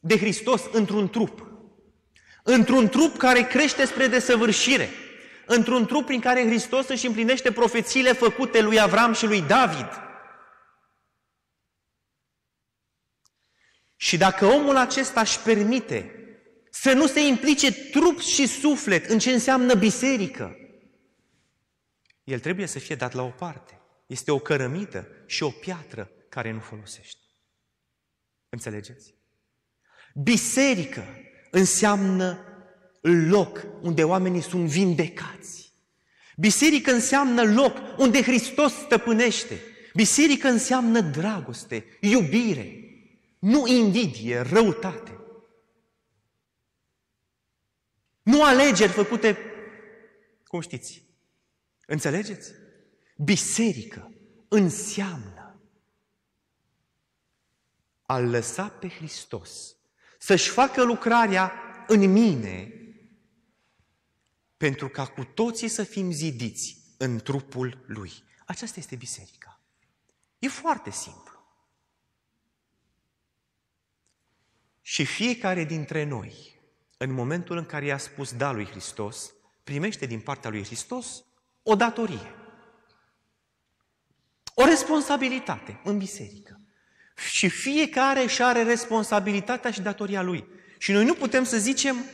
de 0.00 0.18
Hristos 0.18 0.62
într-un 0.72 1.08
trup 1.08 1.47
într-un 2.50 2.88
trup 2.88 3.16
care 3.16 3.42
crește 3.42 3.84
spre 3.84 4.06
desăvârșire, 4.06 4.88
într-un 5.46 5.86
trup 5.86 6.06
prin 6.06 6.20
care 6.20 6.46
Hristos 6.46 6.88
își 6.88 7.06
împlinește 7.06 7.52
profețiile 7.52 8.12
făcute 8.12 8.60
lui 8.60 8.80
Avram 8.80 9.12
și 9.12 9.26
lui 9.26 9.42
David. 9.42 9.88
Și 13.96 14.16
dacă 14.16 14.46
omul 14.46 14.76
acesta 14.76 15.20
își 15.20 15.40
permite 15.40 16.12
să 16.70 16.92
nu 16.92 17.06
se 17.06 17.20
implice 17.20 17.72
trup 17.72 18.20
și 18.20 18.46
suflet 18.46 19.10
în 19.10 19.18
ce 19.18 19.32
înseamnă 19.32 19.74
biserică, 19.74 20.56
el 22.24 22.40
trebuie 22.40 22.66
să 22.66 22.78
fie 22.78 22.94
dat 22.94 23.12
la 23.12 23.22
o 23.22 23.30
parte. 23.30 23.80
Este 24.06 24.30
o 24.30 24.38
cărămită 24.38 25.08
și 25.26 25.42
o 25.42 25.50
piatră 25.50 26.10
care 26.28 26.50
nu 26.50 26.60
folosește. 26.60 27.20
Înțelegeți? 28.48 29.14
Biserică 30.14 31.04
înseamnă 31.50 32.38
loc 33.00 33.66
unde 33.80 34.04
oamenii 34.04 34.42
sunt 34.42 34.68
vindecați. 34.68 35.72
Biserică 36.36 36.90
înseamnă 36.90 37.42
loc 37.42 37.76
unde 37.98 38.22
Hristos 38.22 38.72
stăpânește. 38.72 39.60
Biserică 39.94 40.48
înseamnă 40.48 41.00
dragoste, 41.00 41.98
iubire, 42.00 42.78
nu 43.38 43.66
invidie, 43.66 44.40
răutate. 44.40 45.18
Nu 48.22 48.44
alegeri 48.44 48.92
făcute, 48.92 49.38
cum 50.46 50.60
știți. 50.60 51.02
Înțelegeți? 51.86 52.52
Biserică 53.16 54.12
înseamnă 54.48 55.60
a 58.02 58.18
lăsa 58.18 58.68
pe 58.68 58.88
Hristos 58.88 59.77
să-și 60.18 60.48
facă 60.48 60.82
lucrarea 60.82 61.52
în 61.86 62.12
mine, 62.12 62.72
pentru 64.56 64.88
ca 64.88 65.06
cu 65.06 65.24
toții 65.24 65.68
să 65.68 65.82
fim 65.82 66.10
zidiți 66.10 66.76
în 66.96 67.18
trupul 67.18 67.84
Lui. 67.86 68.12
Aceasta 68.46 68.80
este 68.80 68.96
biserica. 68.96 69.60
E 70.38 70.48
foarte 70.48 70.90
simplu. 70.90 71.26
Și 74.80 75.04
fiecare 75.04 75.64
dintre 75.64 76.04
noi, 76.04 76.60
în 76.96 77.12
momentul 77.12 77.56
în 77.56 77.66
care 77.66 77.84
i-a 77.84 77.98
spus 77.98 78.32
da 78.32 78.52
lui 78.52 78.66
Hristos, 78.66 79.32
primește 79.64 80.06
din 80.06 80.20
partea 80.20 80.50
lui 80.50 80.64
Hristos 80.64 81.24
o 81.62 81.74
datorie. 81.74 82.34
O 84.54 84.64
responsabilitate 84.64 85.80
în 85.84 85.98
biserică. 85.98 86.60
Și 87.18 87.48
fiecare 87.48 88.22
își 88.22 88.42
are 88.42 88.62
responsabilitatea 88.62 89.70
și 89.70 89.80
datoria 89.80 90.22
lui. 90.22 90.46
Și 90.78 90.92
noi 90.92 91.04
nu 91.04 91.14
putem 91.14 91.44
să 91.44 91.58
zicem, 91.58 92.04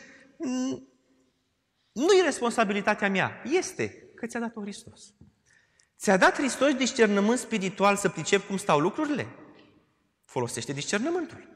nu 1.92 2.12
e 2.18 2.22
responsabilitatea 2.22 3.10
mea. 3.10 3.42
Este, 3.44 4.10
că 4.14 4.26
ți-a 4.26 4.40
dat-o 4.40 4.60
Hristos. 4.60 5.14
Ți-a 5.98 6.16
dat 6.16 6.34
Hristos 6.34 6.74
discernământ 6.74 7.38
spiritual 7.38 7.96
să 7.96 8.08
pricep 8.08 8.46
cum 8.46 8.56
stau 8.56 8.80
lucrurile? 8.80 9.26
Folosește 10.24 10.72
discernământul. 10.72 11.52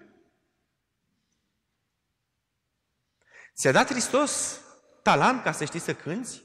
Ți-a 3.55 3.73
dat 3.73 3.91
Hristos 3.91 4.61
talent 5.03 5.43
ca 5.43 5.53
să 5.53 5.65
știi 5.65 5.81
să 5.81 5.95
cânți? 5.95 6.45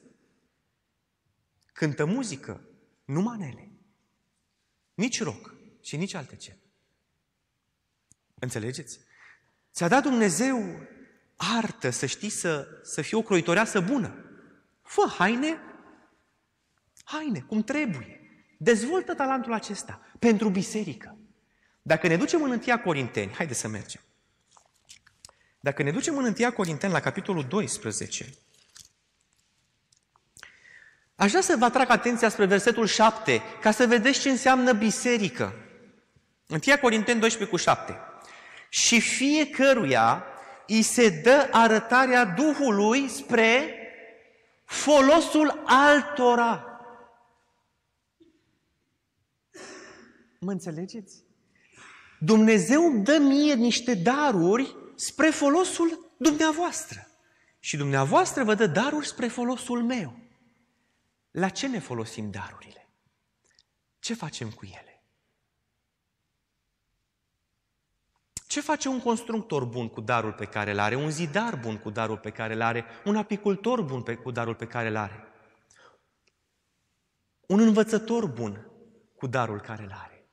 Cântă 1.73 2.05
muzică, 2.05 2.67
nu 3.05 3.21
manele. 3.21 3.71
Nici 4.93 5.21
rock 5.21 5.55
și 5.81 5.97
nici 5.97 6.13
alte 6.13 6.35
ce. 6.35 6.57
Înțelegeți? 8.43 8.99
Ți-a 9.73 9.87
dat 9.87 10.03
Dumnezeu 10.03 10.87
artă, 11.35 11.89
să 11.89 12.05
știi 12.05 12.29
să, 12.29 12.67
să 12.83 13.01
fii 13.01 13.17
o 13.17 13.21
croitoreasă 13.21 13.79
bună. 13.79 14.15
Fă 14.81 15.13
haine, 15.17 15.57
haine, 17.03 17.39
cum 17.39 17.63
trebuie. 17.63 18.19
Dezvoltă 18.57 19.13
talentul 19.13 19.53
acesta 19.53 20.01
pentru 20.19 20.49
biserică. 20.49 21.17
Dacă 21.81 22.07
ne 22.07 22.17
ducem 22.17 22.43
în 22.43 22.61
1 22.67 22.79
Corinteni, 22.79 23.33
haide 23.33 23.53
să 23.53 23.67
mergem. 23.67 24.01
Dacă 25.59 25.83
ne 25.83 25.91
ducem 25.91 26.17
în 26.17 26.35
1 26.39 26.51
Corinteni 26.51 26.93
la 26.93 26.99
capitolul 26.99 27.45
12, 27.47 28.33
aș 31.15 31.29
vrea 31.29 31.41
să 31.41 31.55
vă 31.57 31.65
atrag 31.65 31.89
atenția 31.89 32.29
spre 32.29 32.45
versetul 32.45 32.87
7, 32.87 33.41
ca 33.61 33.71
să 33.71 33.87
vedeți 33.87 34.19
ce 34.19 34.29
înseamnă 34.29 34.73
biserică. 34.73 35.53
1 36.47 36.59
Corinteni 36.81 37.19
12 37.19 37.49
cu 37.49 37.57
7. 37.57 38.11
Și 38.73 38.99
fiecăruia 38.99 40.25
îi 40.67 40.81
se 40.81 41.09
dă 41.09 41.49
arătarea 41.51 42.25
Duhului 42.25 43.07
spre 43.07 43.77
folosul 44.65 45.63
altora. 45.65 46.79
Mă 50.39 50.51
înțelegeți? 50.51 51.23
Dumnezeu 52.19 52.85
îmi 52.85 53.03
dă 53.03 53.17
mie 53.17 53.53
niște 53.53 53.93
daruri 53.93 54.75
spre 54.95 55.29
folosul 55.29 56.13
dumneavoastră. 56.17 57.07
Și 57.59 57.77
dumneavoastră 57.77 58.43
vă 58.43 58.55
dă 58.55 58.67
daruri 58.67 59.07
spre 59.07 59.27
folosul 59.27 59.83
meu. 59.83 60.17
La 61.31 61.49
ce 61.49 61.67
ne 61.67 61.79
folosim 61.79 62.31
darurile? 62.31 62.89
Ce 63.99 64.13
facem 64.13 64.49
cu 64.49 64.65
ele? 64.65 64.92
Ce 68.53 68.61
face 68.61 68.87
un 68.87 68.99
constructor 68.99 69.65
bun 69.65 69.89
cu 69.89 70.01
darul 70.01 70.33
pe 70.33 70.45
care 70.45 70.71
îl 70.71 70.79
are? 70.79 70.95
Un 70.95 71.09
zidar 71.09 71.55
bun 71.55 71.77
cu 71.77 71.89
darul 71.89 72.17
pe 72.17 72.31
care 72.31 72.53
îl 72.53 72.61
are? 72.61 72.85
Un 73.05 73.15
apicultor 73.15 73.81
bun 73.81 74.03
pe, 74.03 74.15
cu 74.15 74.31
darul 74.31 74.55
pe 74.55 74.67
care 74.67 74.87
îl 74.87 74.95
are? 74.95 75.23
Un 77.47 77.59
învățător 77.59 78.25
bun 78.25 78.71
cu 79.15 79.27
darul 79.27 79.61
care 79.61 79.83
îl 79.83 79.91
are? 79.91 80.29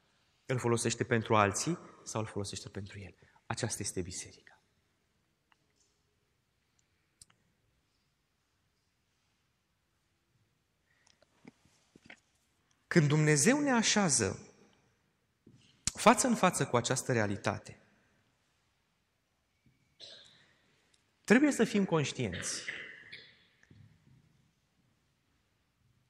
Îl 0.46 0.58
folosește 0.58 1.04
pentru 1.04 1.36
alții 1.36 1.78
sau 2.04 2.20
îl 2.20 2.26
folosește 2.26 2.68
pentru 2.68 2.98
el? 2.98 3.14
Aceasta 3.46 3.82
este 3.82 4.00
biserica. 4.00 4.62
Când 12.86 13.08
Dumnezeu 13.08 13.60
ne 13.60 13.70
așează 13.70 14.38
față 15.82 16.26
în 16.26 16.34
față 16.34 16.66
cu 16.66 16.76
această 16.76 17.12
realitate, 17.12 17.79
Trebuie 21.30 21.52
să 21.52 21.64
fim 21.64 21.84
conștienți 21.84 22.62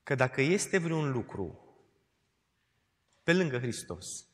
că 0.02 0.14
dacă 0.14 0.40
este 0.40 0.78
vreun 0.78 1.12
lucru 1.12 1.74
pe 3.22 3.32
lângă 3.32 3.58
Hristos, 3.58 4.26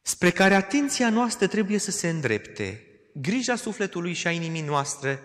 spre 0.00 0.30
care 0.30 0.54
atenția 0.54 1.10
noastră 1.10 1.46
trebuie 1.46 1.78
să 1.78 1.90
se 1.90 2.08
îndrepte, 2.08 2.86
grija 3.14 3.56
sufletului 3.56 4.12
și 4.12 4.26
a 4.26 4.30
inimii 4.30 4.62
noastre 4.62 5.20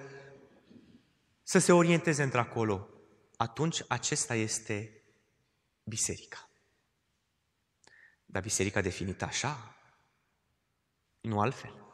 să 1.44 1.60
se 1.60 1.72
orienteze 1.72 2.24
într-acolo, 2.24 2.90
atunci 3.38 3.84
acesta 3.88 4.36
este 4.36 5.04
biserica. 5.84 6.50
Dar 8.26 8.42
biserica 8.42 8.82
definită 8.82 9.26
așa, 9.26 9.76
nu 11.22 11.40
altfel. 11.40 11.85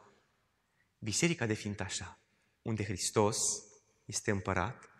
Biserica 1.04 1.46
definită 1.46 1.82
așa, 1.82 2.18
unde 2.62 2.84
Hristos 2.84 3.62
este 4.04 4.30
împărat, 4.30 4.90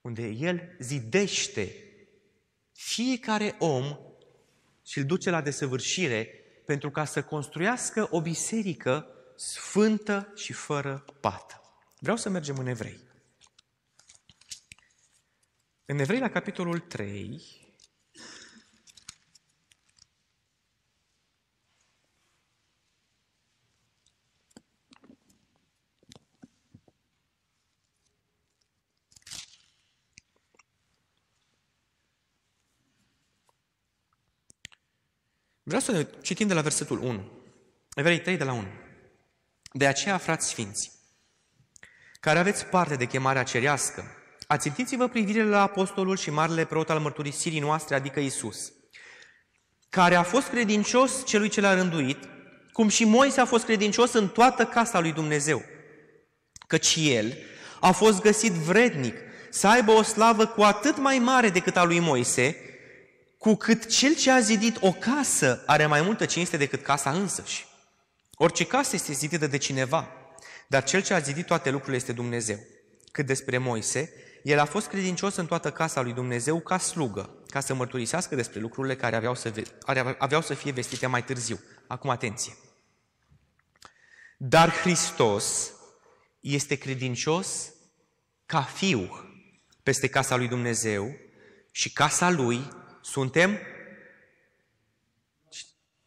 unde 0.00 0.26
El 0.28 0.76
zidește 0.78 1.74
fiecare 2.72 3.56
om 3.58 3.98
și 4.86 4.98
îl 4.98 5.04
duce 5.04 5.30
la 5.30 5.40
desăvârșire 5.40 6.24
pentru 6.66 6.90
ca 6.90 7.04
să 7.04 7.22
construiască 7.22 8.08
o 8.10 8.20
biserică 8.20 9.06
sfântă 9.36 10.32
și 10.34 10.52
fără 10.52 11.04
pată. 11.20 11.62
Vreau 11.98 12.16
să 12.16 12.28
mergem 12.28 12.56
în 12.56 12.66
Evrei. 12.66 13.00
În 15.84 15.98
Evrei, 15.98 16.20
la 16.20 16.30
capitolul 16.30 16.78
3, 16.78 17.63
Vreau 35.66 35.80
să 35.80 35.92
ne 35.92 36.06
citim 36.22 36.46
de 36.46 36.54
la 36.54 36.60
versetul 36.60 36.98
1. 36.98 37.30
Evrei 37.94 38.20
3 38.20 38.36
de 38.36 38.44
la 38.44 38.52
1. 38.52 38.64
De 39.72 39.86
aceea, 39.86 40.18
frați 40.18 40.48
sfinți, 40.48 40.90
care 42.20 42.38
aveți 42.38 42.66
parte 42.66 42.94
de 42.96 43.06
chemarea 43.06 43.42
cerească, 43.42 44.04
ațintiți-vă 44.46 45.08
privirile 45.08 45.44
la 45.44 45.62
apostolul 45.62 46.16
și 46.16 46.30
marele 46.30 46.64
preot 46.64 46.90
al 46.90 46.98
mărturisirii 46.98 47.60
noastre, 47.60 47.94
adică 47.94 48.20
Isus, 48.20 48.72
care 49.90 50.14
a 50.14 50.22
fost 50.22 50.48
credincios 50.48 51.26
celui 51.26 51.48
ce 51.48 51.60
l-a 51.60 51.74
rânduit, 51.74 52.18
cum 52.72 52.88
și 52.88 53.04
Moise 53.04 53.40
a 53.40 53.44
fost 53.44 53.64
credincios 53.64 54.12
în 54.12 54.28
toată 54.28 54.64
casa 54.64 55.00
lui 55.00 55.12
Dumnezeu, 55.12 55.62
căci 56.66 56.96
el 56.98 57.36
a 57.80 57.90
fost 57.90 58.20
găsit 58.20 58.52
vrednic 58.52 59.16
să 59.50 59.66
aibă 59.66 59.92
o 59.92 60.02
slavă 60.02 60.46
cu 60.46 60.62
atât 60.62 60.98
mai 60.98 61.18
mare 61.18 61.48
decât 61.48 61.76
a 61.76 61.84
lui 61.84 61.98
Moise, 61.98 62.56
cu 63.44 63.54
cât 63.54 63.86
cel 63.86 64.14
ce 64.14 64.30
a 64.30 64.40
zidit 64.40 64.76
o 64.80 64.92
casă 64.92 65.62
are 65.66 65.86
mai 65.86 66.02
multă 66.02 66.24
cinste 66.24 66.56
decât 66.56 66.82
casa 66.82 67.10
însăși. 67.10 67.66
Orice 68.34 68.66
casă 68.66 68.94
este 68.94 69.12
zidită 69.12 69.46
de 69.46 69.56
cineva, 69.56 70.08
dar 70.68 70.84
cel 70.84 71.02
ce 71.02 71.14
a 71.14 71.18
zidit 71.18 71.46
toate 71.46 71.70
lucrurile 71.70 71.96
este 71.96 72.12
Dumnezeu. 72.12 72.58
Cât 73.12 73.26
despre 73.26 73.58
Moise, 73.58 74.12
el 74.42 74.58
a 74.58 74.64
fost 74.64 74.86
credincios 74.86 75.36
în 75.36 75.46
toată 75.46 75.70
casa 75.70 76.00
lui 76.00 76.12
Dumnezeu 76.12 76.60
ca 76.60 76.78
slugă, 76.78 77.42
ca 77.48 77.60
să 77.60 77.74
mărturisească 77.74 78.34
despre 78.34 78.60
lucrurile 78.60 78.96
care 78.96 79.16
aveau 79.16 79.34
să, 79.34 79.52
care 79.84 80.16
aveau 80.18 80.42
să 80.42 80.54
fie 80.54 80.72
vestite 80.72 81.06
mai 81.06 81.24
târziu. 81.24 81.60
Acum 81.86 82.10
atenție! 82.10 82.52
Dar 84.36 84.70
Hristos 84.70 85.72
este 86.40 86.74
credincios 86.74 87.72
ca 88.46 88.62
fiu 88.62 89.30
peste 89.82 90.08
casa 90.08 90.36
lui 90.36 90.48
Dumnezeu 90.48 91.16
și 91.70 91.92
casa 91.92 92.30
lui 92.30 92.82
suntem? 93.04 93.58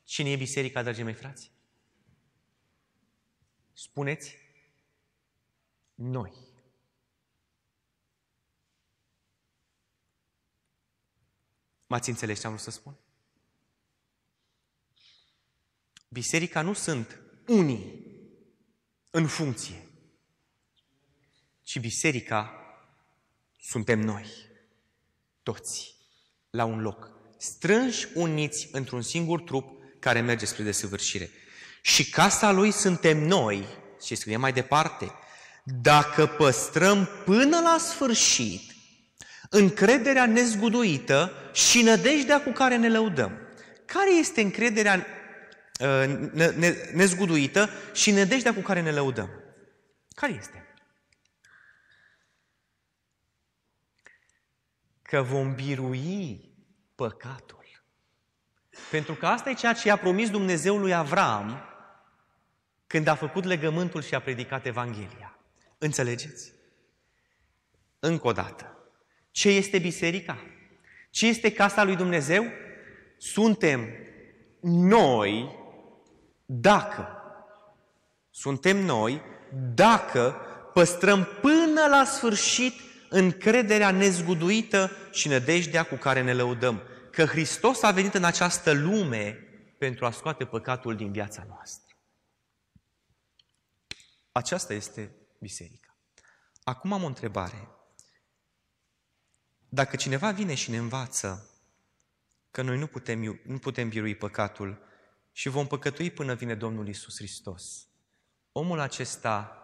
Cine 0.03 0.31
e 0.31 0.35
biserica, 0.35 0.81
dragii 0.81 1.03
mei 1.03 1.13
frați? 1.13 1.51
Spuneți? 3.73 4.37
Noi. 5.95 6.33
M-ați 11.87 12.09
înțeles 12.09 12.39
ce 12.39 12.45
am 12.45 12.51
vrut 12.51 12.63
să 12.63 12.71
spun? 12.71 12.97
Biserica 16.09 16.61
nu 16.61 16.73
sunt 16.73 17.21
unii 17.47 18.05
în 19.11 19.27
funcție, 19.27 19.89
ci 21.61 21.79
biserica 21.79 22.61
suntem 23.57 23.99
noi, 23.99 24.25
toți 25.43 25.96
la 26.57 26.65
un 26.65 26.81
loc, 26.81 27.09
strânși 27.37 28.07
uniți 28.13 28.69
într-un 28.71 29.01
singur 29.01 29.41
trup 29.41 29.77
care 29.99 30.21
merge 30.21 30.45
spre 30.45 30.63
desăvârșire. 30.63 31.29
Și 31.81 32.09
casa 32.09 32.51
lui 32.51 32.71
suntem 32.71 33.17
noi, 33.17 33.67
și 34.05 34.15
scrie 34.15 34.37
mai 34.37 34.53
departe, 34.53 35.11
dacă 35.63 36.25
păstrăm 36.25 37.09
până 37.25 37.59
la 37.59 37.77
sfârșit 37.79 38.71
încrederea 39.49 40.25
nezguduită 40.25 41.31
și 41.53 41.81
nădejdea 41.81 42.43
cu 42.43 42.49
care 42.49 42.77
ne 42.77 42.89
lăudăm. 42.89 43.31
Care 43.85 44.15
este 44.15 44.41
încrederea 44.41 45.05
uh, 45.79 46.03
nezguduită 46.93 47.69
și 47.93 48.11
nădejdea 48.11 48.53
cu 48.53 48.59
care 48.59 48.81
ne 48.81 48.91
lăudăm? 48.91 49.29
Care 50.15 50.33
este? 50.33 50.65
Că 55.01 55.21
vom 55.21 55.55
birui 55.55 56.46
păcatul. 56.97 57.65
Pentru 58.91 59.13
că 59.13 59.25
asta 59.25 59.49
e 59.49 59.53
ceea 59.53 59.73
ce 59.73 59.87
i-a 59.87 59.97
promis 59.97 60.29
Dumnezeu 60.29 60.77
lui 60.77 60.93
Avram 60.93 61.61
când 62.87 63.07
a 63.07 63.15
făcut 63.15 63.43
legământul 63.43 64.01
și 64.01 64.15
a 64.15 64.19
predicat 64.21 64.65
Evanghelia. 64.65 65.39
Înțelegeți? 65.77 66.53
Încă 67.99 68.27
o 68.27 68.31
dată. 68.31 68.77
Ce 69.31 69.49
este 69.49 69.79
biserica? 69.79 70.37
Ce 71.09 71.27
este 71.27 71.51
casa 71.51 71.83
lui 71.83 71.95
Dumnezeu? 71.95 72.45
Suntem 73.17 73.89
noi 74.61 75.55
dacă 76.45 77.17
suntem 78.37 78.77
noi 78.77 79.21
dacă 79.73 80.35
păstrăm 80.73 81.27
până 81.41 81.87
la 81.89 82.03
sfârșit 82.03 82.73
încrederea 83.09 83.91
nezguduită 83.91 84.91
și 85.11 85.27
nădejdea 85.27 85.83
cu 85.83 85.95
care 85.95 86.21
ne 86.21 86.33
lăudăm. 86.33 86.81
Că 87.11 87.25
Hristos 87.25 87.81
a 87.81 87.91
venit 87.91 88.13
în 88.13 88.23
această 88.23 88.71
lume 88.71 89.31
pentru 89.77 90.05
a 90.05 90.11
scoate 90.11 90.45
păcatul 90.45 90.95
din 90.95 91.11
viața 91.11 91.45
noastră. 91.47 91.95
Aceasta 94.31 94.73
este 94.73 95.15
biserica. 95.39 95.97
Acum 96.63 96.93
am 96.93 97.03
o 97.03 97.07
întrebare. 97.07 97.67
Dacă 99.69 99.95
cineva 99.95 100.31
vine 100.31 100.53
și 100.53 100.69
ne 100.69 100.77
învață 100.77 101.49
că 102.51 102.61
noi 102.61 102.77
nu 102.77 102.87
putem, 102.87 103.41
nu 103.45 103.57
putem 103.57 103.89
birui 103.89 104.15
păcatul 104.15 104.85
și 105.31 105.49
vom 105.49 105.67
păcătui 105.67 106.11
până 106.11 106.33
vine 106.33 106.55
Domnul 106.55 106.87
Isus 106.87 107.15
Hristos, 107.15 107.87
omul 108.51 108.79
acesta 108.79 109.61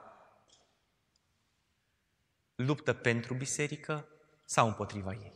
luptă 2.65 2.93
pentru 2.93 3.33
biserică 3.33 4.07
sau 4.45 4.67
împotriva 4.67 5.11
ei? 5.11 5.33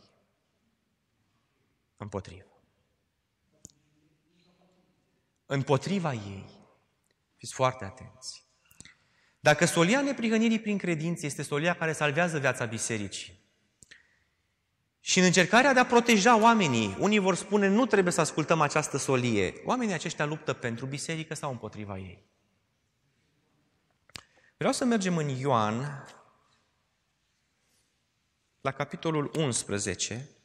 Împotriva. 1.96 2.44
Împotriva 5.46 6.12
ei. 6.12 6.44
Fiți 7.36 7.54
foarte 7.54 7.84
atenți. 7.84 8.46
Dacă 9.40 9.64
solia 9.64 10.00
neprihănirii 10.00 10.60
prin 10.60 10.78
credință 10.78 11.26
este 11.26 11.42
solia 11.42 11.74
care 11.74 11.92
salvează 11.92 12.38
viața 12.38 12.64
bisericii, 12.64 13.38
și 15.08 15.18
în 15.18 15.24
încercarea 15.24 15.72
de 15.72 15.78
a 15.80 15.86
proteja 15.86 16.40
oamenii, 16.40 16.96
unii 16.98 17.18
vor 17.18 17.34
spune, 17.34 17.68
nu 17.68 17.86
trebuie 17.86 18.12
să 18.12 18.20
ascultăm 18.20 18.60
această 18.60 18.96
solie. 18.96 19.54
Oamenii 19.64 19.94
aceștia 19.94 20.24
luptă 20.24 20.52
pentru 20.52 20.86
biserică 20.86 21.34
sau 21.34 21.50
împotriva 21.50 21.98
ei. 21.98 22.26
Vreau 24.56 24.72
să 24.72 24.84
mergem 24.84 25.16
în 25.16 25.28
Ioan, 25.28 26.04
la 28.60 28.72
capitolul 28.72 29.30
11, 29.36 30.38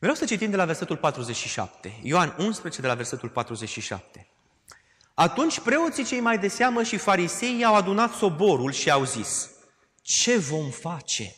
Vreau 0.00 0.14
să 0.14 0.24
citim 0.24 0.50
de 0.50 0.56
la 0.56 0.64
versetul 0.64 0.96
47. 0.96 2.00
Ioan 2.02 2.36
11 2.38 2.80
de 2.80 2.86
la 2.86 2.94
versetul 2.94 3.28
47. 3.28 4.28
Atunci 5.14 5.60
preoții 5.60 6.04
cei 6.04 6.20
mai 6.20 6.38
de 6.38 6.48
seamă 6.48 6.82
și 6.82 6.96
farisei 6.96 7.64
au 7.64 7.74
adunat 7.74 8.12
soborul 8.12 8.72
și 8.72 8.90
au 8.90 9.04
zis, 9.04 9.50
ce 10.02 10.38
vom 10.38 10.70
face? 10.70 11.36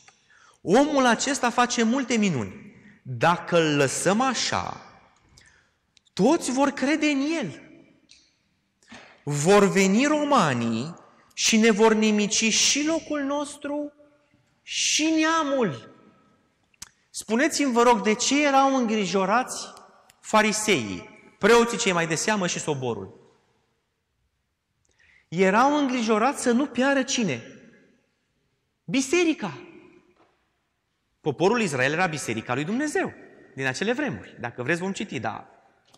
Omul 0.63 1.07
acesta 1.07 1.51
face 1.51 1.83
multe 1.83 2.17
minuni. 2.17 2.75
Dacă 3.03 3.57
îl 3.57 3.77
lăsăm 3.77 4.21
așa, 4.21 4.81
toți 6.13 6.51
vor 6.51 6.69
crede 6.69 7.07
în 7.07 7.21
el. 7.21 7.63
Vor 9.23 9.69
veni 9.69 10.05
romanii 10.05 10.95
și 11.35 11.57
ne 11.57 11.71
vor 11.71 11.95
nimici 11.95 12.53
și 12.53 12.87
locul 12.87 13.21
nostru 13.21 13.93
și 14.63 15.05
neamul. 15.05 15.95
Spuneți-mi, 17.11 17.73
vă 17.73 17.83
rog, 17.83 18.03
de 18.03 18.15
ce 18.15 18.47
erau 18.47 18.77
îngrijorați 18.77 19.73
fariseii, 20.21 21.09
preoții 21.39 21.79
cei 21.79 21.93
mai 21.93 22.07
de 22.07 22.15
seamă 22.15 22.47
și 22.47 22.59
soborul? 22.59 23.19
Erau 25.29 25.77
îngrijorați 25.77 26.43
să 26.43 26.51
nu 26.51 26.67
piară 26.67 27.03
cine? 27.03 27.43
Biserica. 28.85 29.70
Poporul 31.21 31.61
Israel 31.61 31.93
era 31.93 32.07
biserica 32.07 32.55
lui 32.55 32.64
Dumnezeu 32.64 33.12
din 33.55 33.66
acele 33.66 33.93
vremuri. 33.93 34.37
Dacă 34.41 34.62
vreți 34.62 34.81
vom 34.81 34.93
citi, 34.93 35.18
dar 35.18 35.49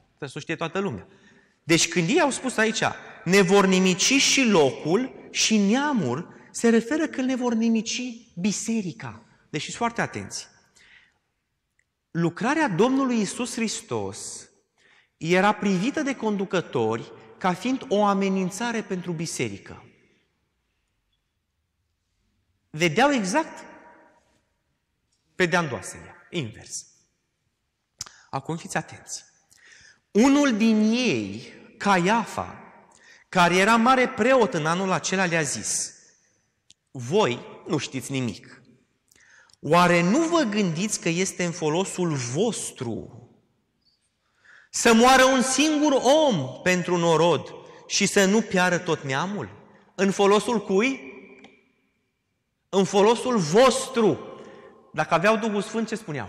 trebuie 0.07 0.29
să 0.29 0.39
știe 0.39 0.57
toată 0.57 0.79
lumea. 0.79 1.07
Deci 1.63 1.89
când 1.89 2.09
ei 2.09 2.21
au 2.21 2.31
spus 2.31 2.57
aici, 2.57 2.83
ne 3.25 3.41
vor 3.41 3.67
nimici 3.67 4.13
și 4.13 4.49
locul 4.49 5.29
și 5.31 5.57
neamul, 5.57 6.35
se 6.51 6.69
referă 6.69 7.07
că 7.07 7.21
ne 7.21 7.37
vor 7.37 7.55
nimici 7.55 8.03
biserica. 8.35 9.23
Deci 9.51 9.65
fiți 9.65 9.77
foarte 9.77 10.01
atenți 10.01 10.51
lucrarea 12.13 12.69
Domnului 12.69 13.21
Isus 13.21 13.55
Hristos 13.55 14.49
era 15.17 15.53
privită 15.53 16.03
de 16.03 16.17
conducători 16.17 17.13
ca 17.39 17.53
fiind 17.53 17.87
o 17.89 18.05
amenințare 18.05 18.83
pentru 18.83 19.13
biserică. 19.13 19.85
Vedeau 22.71 23.11
exact 23.11 23.65
pe 25.43 25.49
de-andoasele, 25.49 26.15
invers. 26.31 26.87
Acum 28.31 28.57
fiți 28.57 28.77
atenți. 28.77 29.25
Unul 30.11 30.57
din 30.57 30.81
ei, 30.93 31.53
Caiafa, 31.79 32.63
care 33.29 33.57
era 33.57 33.77
mare 33.77 34.09
preot 34.09 34.55
în 34.55 34.67
anul 34.67 34.91
acela, 34.91 35.25
le-a 35.25 35.43
zis, 35.43 35.95
voi 36.91 37.63
nu 37.67 37.77
știți 37.77 38.11
nimic. 38.11 38.63
Oare 39.61 40.03
nu 40.03 40.19
vă 40.19 40.43
gândiți 40.43 41.01
că 41.01 41.09
este 41.09 41.45
în 41.45 41.53
folosul 41.53 42.15
vostru 42.15 43.29
să 44.71 44.95
moară 44.95 45.25
un 45.25 45.43
singur 45.43 45.93
om 45.93 46.61
pentru 46.63 46.97
norod 46.97 47.55
și 47.87 48.07
să 48.07 48.25
nu 48.25 48.41
piară 48.41 48.79
tot 48.79 49.03
neamul? 49.03 49.49
În 49.95 50.11
folosul 50.11 50.65
cui? 50.65 51.01
În 52.69 52.85
folosul 52.85 53.37
vostru. 53.37 54.27
Dacă 54.93 55.15
aveau 55.15 55.37
Duhul 55.37 55.63
Sfânt, 55.63 55.89
ce 55.89 55.95
spuneau? 55.95 56.29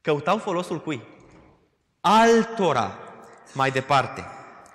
Căutau 0.00 0.38
folosul 0.38 0.80
cui? 0.80 1.02
Altora. 2.00 2.98
Mai 3.54 3.70
departe. 3.70 4.24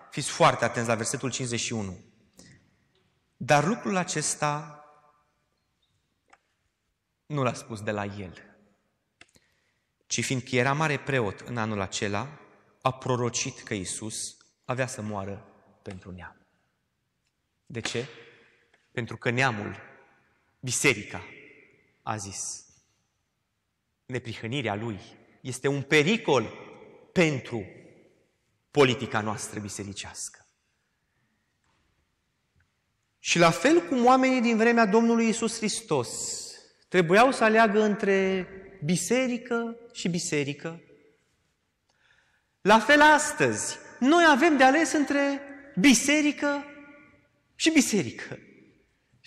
Fiți 0.09 0.29
foarte 0.29 0.65
atenți 0.65 0.89
la 0.89 0.95
versetul 0.95 1.31
51. 1.31 1.97
Dar 3.37 3.65
lucrul 3.65 3.95
acesta 3.95 4.83
nu 7.25 7.43
l-a 7.43 7.53
spus 7.53 7.81
de 7.81 7.91
la 7.91 8.05
el, 8.05 8.33
ci 10.07 10.23
fiindcă 10.23 10.55
era 10.55 10.73
mare 10.73 10.99
preot 10.99 11.39
în 11.39 11.57
anul 11.57 11.81
acela, 11.81 12.27
a 12.81 12.91
prorocit 12.91 13.59
că 13.59 13.73
Isus 13.73 14.37
avea 14.65 14.87
să 14.87 15.01
moară 15.01 15.45
pentru 15.81 16.11
neam. 16.11 16.35
De 17.65 17.79
ce? 17.79 18.07
Pentru 18.91 19.17
că 19.17 19.29
neamul, 19.29 19.88
biserica, 20.59 21.23
a 22.01 22.15
zis, 22.15 22.65
neprihănirea 24.05 24.75
lui 24.75 24.99
este 25.41 25.67
un 25.67 25.81
pericol 25.81 26.53
pentru 27.13 27.65
politica 28.71 29.21
noastră 29.21 29.59
bisericească. 29.59 30.45
Și 33.19 33.37
la 33.39 33.51
fel 33.51 33.81
cum 33.81 34.05
oamenii 34.05 34.41
din 34.41 34.57
vremea 34.57 34.85
Domnului 34.85 35.27
Isus 35.27 35.57
Hristos 35.57 36.39
Trebuiau 36.89 37.31
să 37.31 37.43
aleagă 37.43 37.81
între 37.81 38.47
biserică 38.83 39.77
și 39.93 40.09
biserică. 40.09 40.81
La 42.61 42.79
fel 42.79 43.01
astăzi, 43.01 43.77
noi 43.99 44.23
avem 44.29 44.57
de 44.57 44.63
ales 44.63 44.91
între 44.91 45.41
biserică 45.79 46.65
și 47.55 47.71
biserică. 47.71 48.39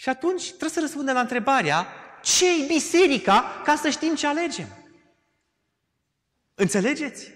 Și 0.03 0.09
atunci 0.09 0.47
trebuie 0.47 0.71
să 0.71 0.81
răspundem 0.81 1.15
la 1.15 1.21
întrebarea 1.21 1.87
ce 2.23 2.63
e 2.63 2.67
biserica 2.67 3.61
ca 3.65 3.77
să 3.77 3.91
știm 3.91 4.15
ce 4.15 4.27
alegem. 4.27 4.67
Înțelegeți? 6.55 7.31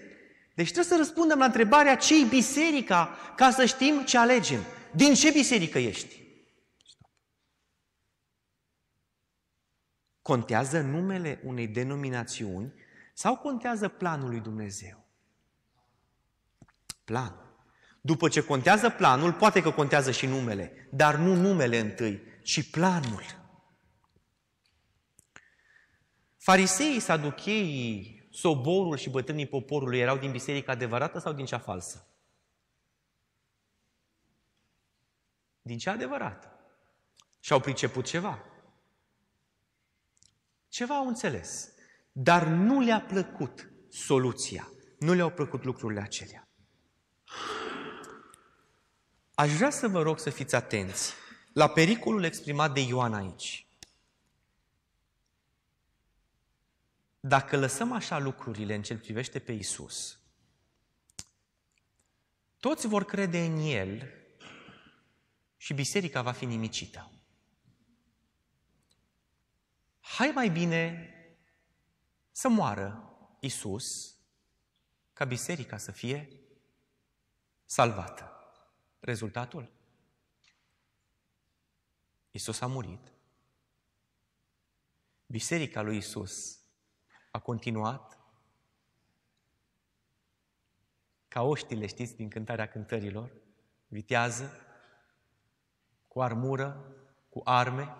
Deci 0.55 0.71
trebuie 0.71 0.85
să 0.85 0.97
răspundem 0.97 1.37
la 1.37 1.45
întrebarea 1.45 1.97
ce 1.97 2.21
e 2.21 2.25
biserica 2.25 3.17
ca 3.35 3.51
să 3.51 3.65
știm 3.65 4.03
ce 4.03 4.17
alegem. 4.17 4.63
Din 4.91 5.13
ce 5.13 5.31
biserică 5.31 5.79
ești? 5.79 6.23
Contează 10.21 10.81
numele 10.81 11.41
unei 11.43 11.67
denominațiuni 11.67 12.73
sau 13.13 13.37
contează 13.37 13.87
planul 13.87 14.29
lui 14.29 14.39
Dumnezeu? 14.39 15.05
Plan. 17.03 17.46
După 18.07 18.29
ce 18.29 18.43
contează 18.43 18.89
planul, 18.89 19.33
poate 19.33 19.61
că 19.61 19.71
contează 19.71 20.11
și 20.11 20.25
numele, 20.25 20.87
dar 20.91 21.15
nu 21.15 21.35
numele 21.35 21.79
întâi, 21.79 22.21
ci 22.43 22.69
planul. 22.69 23.23
Fariseii, 26.37 26.99
saducheii, 26.99 28.27
soborul 28.31 28.97
și 28.97 29.09
bătrânii 29.09 29.47
poporului 29.47 29.99
erau 29.99 30.17
din 30.17 30.31
biserica 30.31 30.71
adevărată 30.71 31.19
sau 31.19 31.33
din 31.33 31.45
cea 31.45 31.59
falsă? 31.59 32.07
Din 35.61 35.77
cea 35.77 35.91
adevărată. 35.91 36.59
Și 37.39 37.53
au 37.53 37.59
priceput 37.59 38.05
ceva. 38.05 38.43
Ceva 40.67 40.95
au 40.95 41.07
înțeles, 41.07 41.69
dar 42.11 42.47
nu 42.47 42.79
le-a 42.79 43.01
plăcut 43.01 43.71
soluția, 43.89 44.71
nu 44.99 45.13
le-au 45.13 45.29
plăcut 45.31 45.63
lucrurile 45.63 46.01
acelea. 46.01 46.47
Aș 49.39 49.51
vrea 49.51 49.69
să 49.69 49.87
vă 49.87 50.01
rog 50.01 50.19
să 50.19 50.29
fiți 50.29 50.55
atenți 50.55 51.13
la 51.53 51.69
pericolul 51.69 52.23
exprimat 52.23 52.73
de 52.73 52.79
Ioan 52.79 53.13
aici. 53.13 53.67
Dacă 57.19 57.57
lăsăm 57.57 57.91
așa 57.91 58.19
lucrurile 58.19 58.75
în 58.75 58.81
ce 58.81 58.97
privește 58.97 59.39
pe 59.39 59.51
Isus, 59.51 60.19
toți 62.59 62.87
vor 62.87 63.05
crede 63.05 63.45
în 63.45 63.57
El 63.57 64.13
și 65.57 65.73
biserica 65.73 66.21
va 66.21 66.31
fi 66.31 66.45
nimicită. 66.45 67.11
Hai 69.99 70.31
mai 70.33 70.49
bine 70.49 71.09
să 72.31 72.47
moară 72.47 73.17
Isus 73.39 74.15
ca 75.13 75.25
biserica 75.25 75.77
să 75.77 75.91
fie 75.91 76.29
salvată. 77.65 78.36
Rezultatul? 78.99 79.71
Isus 82.31 82.61
a 82.61 82.67
murit. 82.67 83.11
Biserica 85.25 85.81
lui 85.81 85.97
Isus 85.97 86.59
a 87.31 87.39
continuat 87.39 88.17
ca 91.27 91.41
oștile, 91.41 91.85
știți, 91.85 92.15
din 92.15 92.29
cântarea 92.29 92.67
cântărilor, 92.67 93.31
vitează, 93.87 94.51
cu 96.07 96.21
armură, 96.21 96.95
cu 97.29 97.41
arme, 97.43 97.95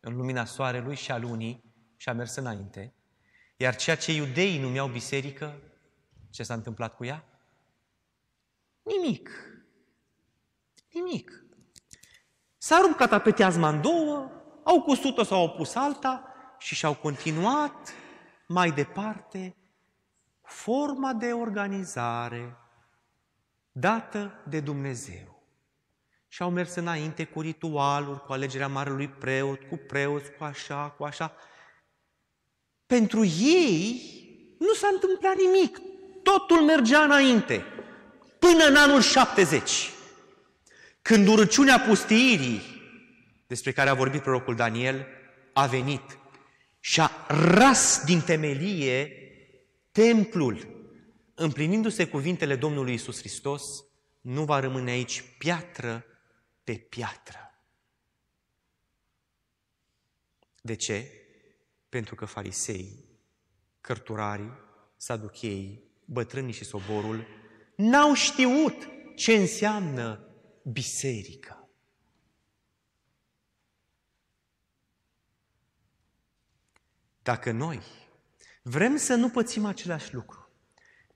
în 0.00 0.16
lumina 0.16 0.44
soarelui 0.44 0.94
și 0.94 1.10
a 1.10 1.18
lunii 1.18 1.74
și 1.96 2.08
a 2.08 2.12
mers 2.12 2.34
înainte. 2.34 2.94
Iar 3.56 3.76
ceea 3.76 3.96
ce 3.96 4.12
iudeii 4.12 4.58
numeau 4.58 4.88
biserică, 4.88 5.62
ce 6.30 6.42
s-a 6.42 6.54
întâmplat 6.54 6.96
cu 6.96 7.04
ea? 7.04 7.24
Nimic. 8.82 9.49
Nimic. 11.00 11.44
S-a 12.58 12.80
rupt 12.82 12.96
catapeteazma 12.96 13.68
în 13.68 13.80
două, 13.80 14.30
au 14.64 14.82
cusut-o 14.82 15.22
sau 15.22 15.38
au 15.38 15.50
pus 15.50 15.74
alta 15.74 16.24
și 16.58 16.74
și-au 16.74 16.94
continuat 16.94 17.92
mai 18.46 18.70
departe 18.70 19.56
forma 20.42 21.12
de 21.12 21.32
organizare 21.32 22.56
dată 23.72 24.42
de 24.48 24.60
Dumnezeu. 24.60 25.42
Și 26.28 26.42
au 26.42 26.50
mers 26.50 26.74
înainte 26.74 27.24
cu 27.24 27.40
ritualuri, 27.40 28.24
cu 28.24 28.32
alegerea 28.32 28.68
marelui 28.68 29.08
preot, 29.08 29.60
cu 29.68 29.76
preoți, 29.76 30.30
cu 30.32 30.44
așa, 30.44 30.94
cu 30.96 31.04
așa. 31.04 31.34
Pentru 32.86 33.24
ei 33.24 34.02
nu 34.58 34.72
s-a 34.72 34.88
întâmplat 34.92 35.36
nimic. 35.36 35.80
Totul 36.22 36.62
mergea 36.62 37.02
înainte. 37.02 37.64
Până 38.38 38.64
în 38.64 38.76
anul 38.76 39.00
70. 39.00 39.90
Când 41.02 41.28
urăciunea 41.28 41.80
pustiirii, 41.80 42.60
despre 43.46 43.72
care 43.72 43.88
a 43.88 43.94
vorbit 43.94 44.22
prorocul 44.22 44.54
Daniel, 44.54 45.06
a 45.52 45.66
venit 45.66 46.18
și 46.80 47.00
a 47.00 47.10
ras 47.28 48.02
din 48.04 48.20
temelie 48.20 49.12
templul, 49.92 50.78
împlinindu-se 51.34 52.06
cuvintele 52.06 52.56
Domnului 52.56 52.94
Isus 52.94 53.18
Hristos, 53.18 53.84
nu 54.20 54.44
va 54.44 54.60
rămâne 54.60 54.90
aici 54.90 55.24
piatră 55.38 56.04
pe 56.64 56.72
piatră. 56.72 57.54
De 60.60 60.74
ce? 60.74 61.10
Pentru 61.88 62.14
că 62.14 62.24
farisei, 62.24 63.04
cărturarii, 63.80 64.52
saducheii, 64.96 65.82
bătrânii 66.04 66.52
și 66.52 66.64
soborul 66.64 67.26
n-au 67.76 68.14
știut 68.14 68.88
ce 69.16 69.32
înseamnă 69.32 70.29
biserică. 70.62 71.68
Dacă 77.22 77.50
noi 77.50 77.80
vrem 78.62 78.96
să 78.96 79.14
nu 79.14 79.30
pățim 79.30 79.64
același 79.64 80.14
lucru, 80.14 80.50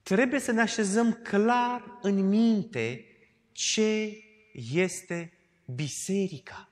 trebuie 0.02 0.40
să 0.40 0.52
ne 0.52 0.60
așezăm 0.60 1.12
clar 1.12 1.98
în 2.02 2.28
minte 2.28 3.04
ce 3.52 4.18
este 4.52 5.32
biserica. 5.66 6.68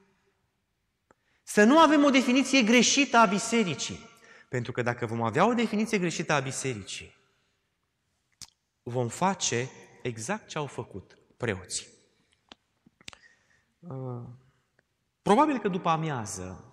Să 1.42 1.64
nu 1.64 1.78
avem 1.78 2.04
o 2.04 2.10
definiție 2.10 2.62
greșită 2.62 3.16
a 3.16 3.26
bisericii. 3.26 4.10
Pentru 4.48 4.72
că 4.72 4.82
dacă 4.82 5.06
vom 5.06 5.22
avea 5.22 5.46
o 5.46 5.54
definiție 5.54 5.98
greșită 5.98 6.32
a 6.32 6.40
bisericii, 6.40 7.14
vom 8.82 9.08
face 9.08 9.70
exact 10.02 10.48
ce 10.48 10.58
au 10.58 10.66
făcut 10.66 11.18
preoții. 11.36 11.91
Uh, 13.89 14.22
probabil 15.22 15.59
că 15.59 15.68
după 15.68 15.89
amiază 15.89 16.64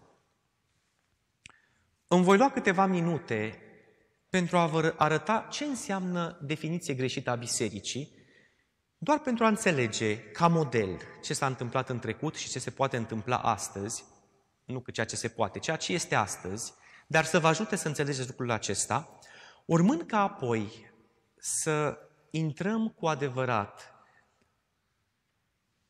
îmi 2.07 2.23
voi 2.23 2.37
lua 2.37 2.51
câteva 2.51 2.85
minute 2.85 3.61
pentru 4.29 4.57
a 4.57 4.65
vă 4.65 4.93
arăta 4.97 5.47
ce 5.49 5.63
înseamnă 5.65 6.39
definiție 6.41 6.93
greșită 6.93 7.29
a 7.29 7.35
bisericii, 7.35 8.11
doar 8.97 9.19
pentru 9.19 9.43
a 9.43 9.47
înțelege 9.47 10.19
ca 10.19 10.47
model 10.47 11.01
ce 11.21 11.33
s-a 11.33 11.45
întâmplat 11.45 11.89
în 11.89 11.99
trecut 11.99 12.35
și 12.35 12.49
ce 12.49 12.59
se 12.59 12.69
poate 12.69 12.97
întâmpla 12.97 13.37
astăzi, 13.37 14.03
nu 14.65 14.79
că 14.79 14.91
ceea 14.91 15.05
ce 15.05 15.15
se 15.15 15.27
poate, 15.27 15.59
ceea 15.59 15.77
ce 15.77 15.93
este 15.93 16.15
astăzi, 16.15 16.73
dar 17.07 17.25
să 17.25 17.39
vă 17.39 17.47
ajute 17.47 17.75
să 17.75 17.87
înțelegeți 17.87 18.27
lucrul 18.27 18.51
acesta, 18.51 19.19
urmând 19.65 20.01
ca 20.01 20.21
apoi 20.21 20.91
să 21.37 21.97
intrăm 22.29 22.89
cu 22.89 23.07
adevărat 23.07 23.88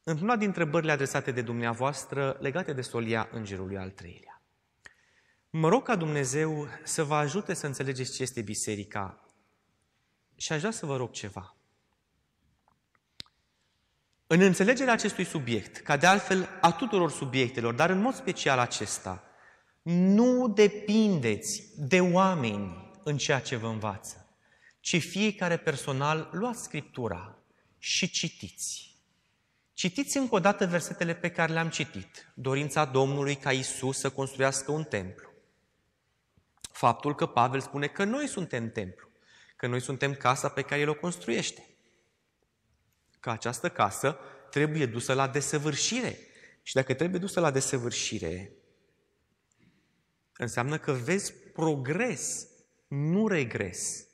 într-una 0.09 0.35
dintre 0.35 0.61
întrebările 0.61 0.91
adresate 0.91 1.31
de 1.31 1.41
dumneavoastră 1.41 2.37
legate 2.39 2.73
de 2.73 2.81
solia 2.81 3.29
Îngerului 3.31 3.77
al 3.77 3.89
treilea. 3.89 4.41
Mă 5.49 5.69
rog 5.69 5.83
ca 5.83 5.95
Dumnezeu 5.95 6.67
să 6.83 7.03
vă 7.03 7.15
ajute 7.15 7.53
să 7.53 7.65
înțelegeți 7.65 8.15
ce 8.15 8.21
este 8.21 8.41
biserica 8.41 9.25
și 10.35 10.51
aș 10.51 10.59
vrea 10.59 10.71
să 10.71 10.85
vă 10.85 10.95
rog 10.95 11.11
ceva. 11.11 11.55
În 14.27 14.41
înțelegerea 14.41 14.93
acestui 14.93 15.23
subiect, 15.23 15.77
ca 15.77 15.97
de 15.97 16.05
altfel 16.05 16.49
a 16.61 16.71
tuturor 16.71 17.11
subiectelor, 17.11 17.73
dar 17.73 17.89
în 17.89 18.01
mod 18.01 18.13
special 18.13 18.59
acesta, 18.59 19.23
nu 19.81 20.47
depindeți 20.47 21.71
de 21.77 21.99
oameni 22.01 22.91
în 23.03 23.17
ceea 23.17 23.39
ce 23.39 23.55
vă 23.55 23.67
învață, 23.67 24.37
ci 24.79 25.01
fiecare 25.01 25.57
personal 25.57 26.29
luați 26.31 26.63
Scriptura 26.63 27.37
și 27.77 28.09
citiți. 28.09 28.88
Citiți 29.79 30.17
încă 30.17 30.35
o 30.35 30.39
dată 30.39 30.67
versetele 30.67 31.15
pe 31.15 31.31
care 31.31 31.53
le-am 31.53 31.69
citit. 31.69 32.31
Dorința 32.33 32.85
Domnului 32.85 33.35
ca 33.35 33.51
Isus 33.51 33.97
să 33.99 34.09
construiască 34.09 34.71
un 34.71 34.83
templu. 34.83 35.29
Faptul 36.71 37.15
că 37.15 37.25
Pavel 37.25 37.59
spune 37.59 37.87
că 37.87 38.03
noi 38.03 38.27
suntem 38.27 38.71
templu, 38.71 39.09
că 39.55 39.67
noi 39.67 39.79
suntem 39.79 40.13
casa 40.13 40.49
pe 40.49 40.61
care 40.61 40.81
El 40.81 40.89
o 40.89 40.93
construiește. 40.93 41.67
Că 43.19 43.29
această 43.29 43.69
casă 43.69 44.17
trebuie 44.49 44.85
dusă 44.85 45.13
la 45.13 45.27
desăvârșire. 45.27 46.17
Și 46.63 46.73
dacă 46.73 46.93
trebuie 46.93 47.19
dusă 47.19 47.39
la 47.39 47.51
desăvârșire, 47.51 48.51
înseamnă 50.37 50.77
că 50.77 50.91
vezi 50.91 51.33
progres, 51.33 52.47
nu 52.87 53.27
regres. 53.27 54.07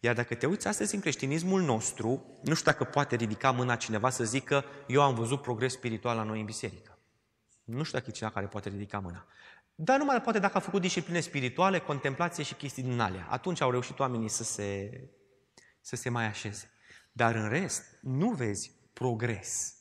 Iar 0.00 0.14
dacă 0.14 0.34
te 0.34 0.46
uiți 0.46 0.66
astăzi 0.66 0.94
în 0.94 1.00
creștinismul 1.00 1.62
nostru, 1.62 2.38
nu 2.42 2.54
știu 2.54 2.70
dacă 2.70 2.84
poate 2.84 3.16
ridica 3.16 3.50
mâna 3.50 3.76
cineva 3.76 4.10
să 4.10 4.24
zică 4.24 4.64
eu 4.86 5.02
am 5.02 5.14
văzut 5.14 5.42
progres 5.42 5.72
spiritual 5.72 6.16
la 6.16 6.22
noi 6.22 6.40
în 6.40 6.44
biserică. 6.44 6.98
Nu 7.64 7.82
știu 7.82 7.98
dacă 7.98 8.10
e 8.10 8.12
cineva 8.12 8.34
care 8.34 8.46
poate 8.46 8.68
ridica 8.68 8.98
mâna. 8.98 9.26
Dar 9.74 9.98
numai 9.98 10.20
poate 10.20 10.38
dacă 10.38 10.56
a 10.56 10.60
făcut 10.60 10.80
discipline 10.80 11.20
spirituale, 11.20 11.78
contemplație 11.78 12.44
și 12.44 12.54
chestii 12.54 12.82
din 12.82 13.00
alea. 13.00 13.26
Atunci 13.30 13.60
au 13.60 13.70
reușit 13.70 13.98
oamenii 13.98 14.28
să 14.28 14.44
se, 14.44 14.90
să 15.80 15.96
se 15.96 16.08
mai 16.08 16.24
așeze. 16.24 16.70
Dar 17.12 17.34
în 17.34 17.48
rest, 17.48 17.98
nu 18.00 18.30
vezi 18.30 18.72
progres. 18.92 19.74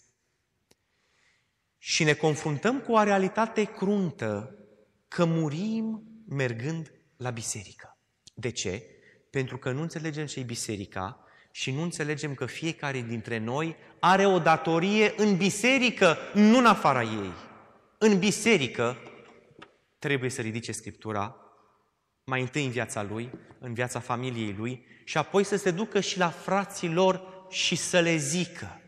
Și 1.78 2.03
ne 2.03 2.13
confruntăm 2.13 2.80
cu 2.82 2.91
o 2.91 3.03
realitate 3.03 3.63
cruntă 3.63 4.55
că 5.07 5.26
murim 5.26 6.03
mergând 6.28 6.91
la 7.18 7.30
biserică. 7.30 7.97
De 8.34 8.49
ce? 8.49 8.96
Pentru 9.30 9.57
că 9.57 9.71
nu 9.71 9.82
înțelegem 9.82 10.25
ce 10.25 10.39
e 10.39 10.43
biserica 10.43 11.19
și 11.51 11.71
nu 11.71 11.82
înțelegem 11.82 12.34
că 12.34 12.45
fiecare 12.45 13.01
dintre 13.01 13.38
noi 13.38 13.75
are 13.99 14.25
o 14.25 14.39
datorie 14.39 15.13
în 15.17 15.38
biserică, 15.38 16.17
nu 16.34 16.57
în 16.57 16.65
afara 16.65 17.03
ei. 17.03 17.34
În 17.97 18.19
biserică 18.19 18.97
trebuie 19.99 20.30
să 20.30 20.41
ridice 20.41 20.71
Scriptura 20.71 21.36
mai 22.23 22.41
întâi 22.41 22.65
în 22.65 22.71
viața 22.71 23.03
lui, 23.03 23.32
în 23.59 23.73
viața 23.73 23.99
familiei 23.99 24.55
lui 24.57 24.86
și 25.03 25.17
apoi 25.17 25.43
să 25.43 25.55
se 25.55 25.71
ducă 25.71 25.99
și 25.99 26.17
la 26.17 26.30
frații 26.30 26.89
lor 26.89 27.45
și 27.49 27.75
să 27.75 27.99
le 27.99 28.15
zică, 28.15 28.82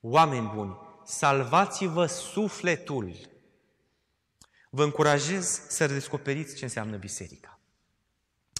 oameni 0.00 0.50
buni, 0.54 0.76
salvați-vă 1.04 2.06
sufletul. 2.06 3.16
Vă 4.70 4.84
încurajez 4.84 5.62
să 5.68 5.86
redescoperiți 5.86 6.56
ce 6.56 6.64
înseamnă 6.64 6.96
biserica. 6.96 7.57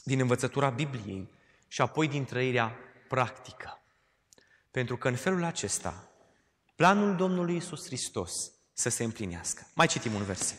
Din 0.09 0.21
învățătura 0.21 0.71
Bibliei 0.71 1.29
și 1.67 1.81
apoi 1.81 2.09
din 2.09 2.25
trăirea 2.25 2.77
practică. 3.09 3.83
Pentru 4.71 4.97
că 4.97 5.09
în 5.09 5.17
felul 5.17 5.45
acesta 5.45 6.11
planul 6.77 7.17
Domnului 7.17 7.57
Isus 7.57 7.87
Hristos 7.87 8.53
să 8.73 8.89
se 8.89 9.05
împlinească. 9.05 9.71
Mai 9.75 9.87
citim 9.87 10.15
un 10.15 10.25
verset. 10.25 10.59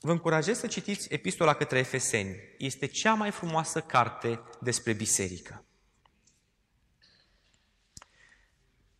Vă 0.00 0.10
încurajez 0.10 0.58
să 0.58 0.66
citiți 0.66 1.12
Epistola 1.12 1.54
către 1.54 1.78
Efeseni. 1.78 2.36
Este 2.58 2.86
cea 2.86 3.14
mai 3.14 3.30
frumoasă 3.30 3.80
carte 3.80 4.40
despre 4.60 4.92
biserică. 4.92 5.64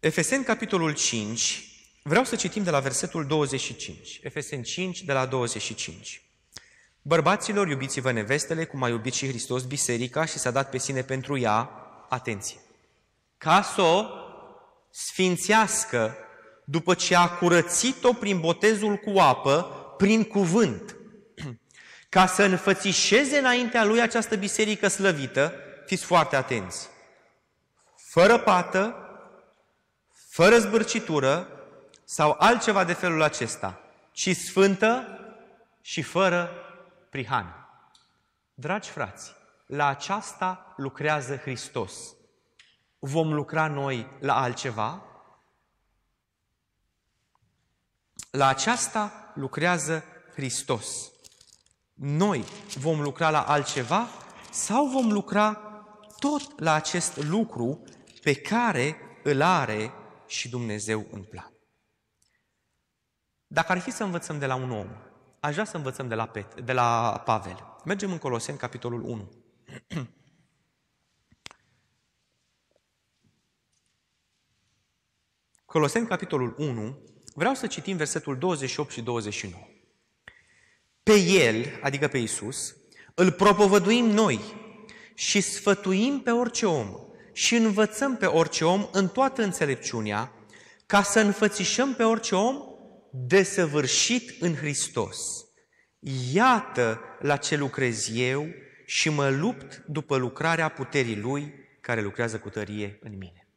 Efeseni, 0.00 0.44
capitolul 0.44 0.94
5, 0.94 1.75
vreau 2.06 2.24
să 2.24 2.36
citim 2.36 2.62
de 2.62 2.70
la 2.70 2.80
versetul 2.80 3.26
25. 3.26 4.20
Efeseni 4.22 4.62
5, 4.62 5.02
de 5.02 5.12
la 5.12 5.26
25. 5.26 6.22
Bărbaților, 7.02 7.68
iubiți-vă 7.68 8.12
nevestele, 8.12 8.64
cum 8.64 8.82
a 8.82 8.88
iubit 8.88 9.12
și 9.12 9.28
Hristos 9.28 9.62
biserica 9.62 10.24
și 10.24 10.38
s-a 10.38 10.50
dat 10.50 10.70
pe 10.70 10.78
sine 10.78 11.02
pentru 11.02 11.38
ea, 11.38 11.70
atenție, 12.08 12.56
ca 13.38 13.62
să 13.62 13.80
o 13.80 14.04
sfințească 14.90 16.16
după 16.64 16.94
ce 16.94 17.16
a 17.16 17.28
curățit-o 17.28 18.12
prin 18.12 18.40
botezul 18.40 18.96
cu 18.96 19.18
apă, 19.18 19.62
prin 19.96 20.24
cuvânt, 20.24 20.96
ca 22.08 22.26
să 22.26 22.42
înfățișeze 22.42 23.38
înaintea 23.38 23.84
lui 23.84 24.00
această 24.00 24.36
biserică 24.36 24.88
slăvită, 24.88 25.54
fiți 25.86 26.04
foarte 26.04 26.36
atenți, 26.36 26.88
fără 27.96 28.38
pată, 28.38 28.96
fără 30.28 30.58
zbârcitură 30.58 31.50
sau 32.08 32.36
altceva 32.38 32.84
de 32.84 32.92
felul 32.92 33.22
acesta, 33.22 33.80
ci 34.12 34.36
sfântă 34.36 35.18
și 35.80 36.02
fără 36.02 36.50
prihană. 37.10 37.68
Dragi 38.54 38.90
frați, 38.90 39.34
la 39.66 39.86
aceasta 39.86 40.74
lucrează 40.76 41.36
Hristos. 41.36 41.94
Vom 42.98 43.32
lucra 43.32 43.66
noi 43.66 44.16
la 44.20 44.40
altceva? 44.40 45.02
La 48.30 48.46
aceasta 48.46 49.32
lucrează 49.34 50.04
Hristos. 50.34 51.10
Noi 51.94 52.44
vom 52.78 53.00
lucra 53.00 53.30
la 53.30 53.42
altceva 53.42 54.08
sau 54.50 54.86
vom 54.86 55.12
lucra 55.12 55.54
tot 56.18 56.60
la 56.60 56.72
acest 56.72 57.16
lucru 57.16 57.82
pe 58.22 58.34
care 58.34 58.96
îl 59.22 59.42
are 59.42 59.92
și 60.26 60.48
Dumnezeu 60.48 61.06
în 61.10 61.22
plan. 61.22 61.50
Dacă 63.56 63.72
ar 63.72 63.78
fi 63.78 63.90
să 63.90 64.04
învățăm 64.04 64.38
de 64.38 64.46
la 64.46 64.54
un 64.54 64.70
om, 64.70 64.88
aș 65.40 65.52
vrea 65.52 65.64
să 65.64 65.76
învățăm 65.76 66.08
de 66.08 66.14
la, 66.14 66.26
Pet, 66.26 66.60
de 66.60 66.72
la 66.72 67.22
Pavel. 67.24 67.78
Mergem 67.84 68.12
în 68.12 68.18
Coloseni, 68.18 68.58
capitolul 68.58 69.02
1. 69.02 69.32
Coloseni, 75.64 76.06
capitolul 76.06 76.54
1, 76.58 76.98
vreau 77.34 77.54
să 77.54 77.66
citim 77.66 77.96
versetul 77.96 78.38
28 78.38 78.90
și 78.90 79.02
29. 79.02 79.62
Pe 81.02 81.14
El, 81.18 81.80
adică 81.82 82.08
pe 82.08 82.18
Isus, 82.18 82.76
îl 83.14 83.32
propovăduim 83.32 84.04
noi 84.04 84.40
și 85.14 85.40
sfătuim 85.40 86.20
pe 86.20 86.30
orice 86.30 86.66
om 86.66 86.88
și 87.32 87.54
învățăm 87.54 88.16
pe 88.16 88.26
orice 88.26 88.64
om 88.64 88.88
în 88.92 89.08
toată 89.08 89.42
înțelepciunea, 89.42 90.32
ca 90.86 91.02
să 91.02 91.20
înfățișăm 91.20 91.94
pe 91.94 92.02
orice 92.02 92.34
om 92.34 92.75
desăvârșit 93.16 94.42
în 94.42 94.54
Hristos. 94.54 95.44
Iată 96.32 97.00
la 97.18 97.36
ce 97.36 97.56
lucrez 97.56 98.08
eu 98.16 98.46
și 98.86 99.08
mă 99.08 99.28
lupt 99.28 99.76
după 99.86 100.16
lucrarea 100.16 100.68
puterii 100.68 101.16
Lui 101.20 101.54
care 101.80 102.00
lucrează 102.02 102.38
cu 102.38 102.48
tărie 102.48 102.98
în 103.00 103.16
mine. 103.16 103.48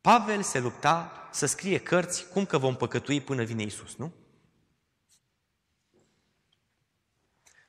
Pavel 0.00 0.42
se 0.42 0.58
lupta 0.58 1.28
să 1.32 1.46
scrie 1.46 1.78
cărți 1.78 2.28
cum 2.28 2.46
că 2.46 2.58
vom 2.58 2.76
păcătui 2.76 3.20
până 3.20 3.44
vine 3.44 3.62
Isus, 3.62 3.96
nu? 3.96 4.14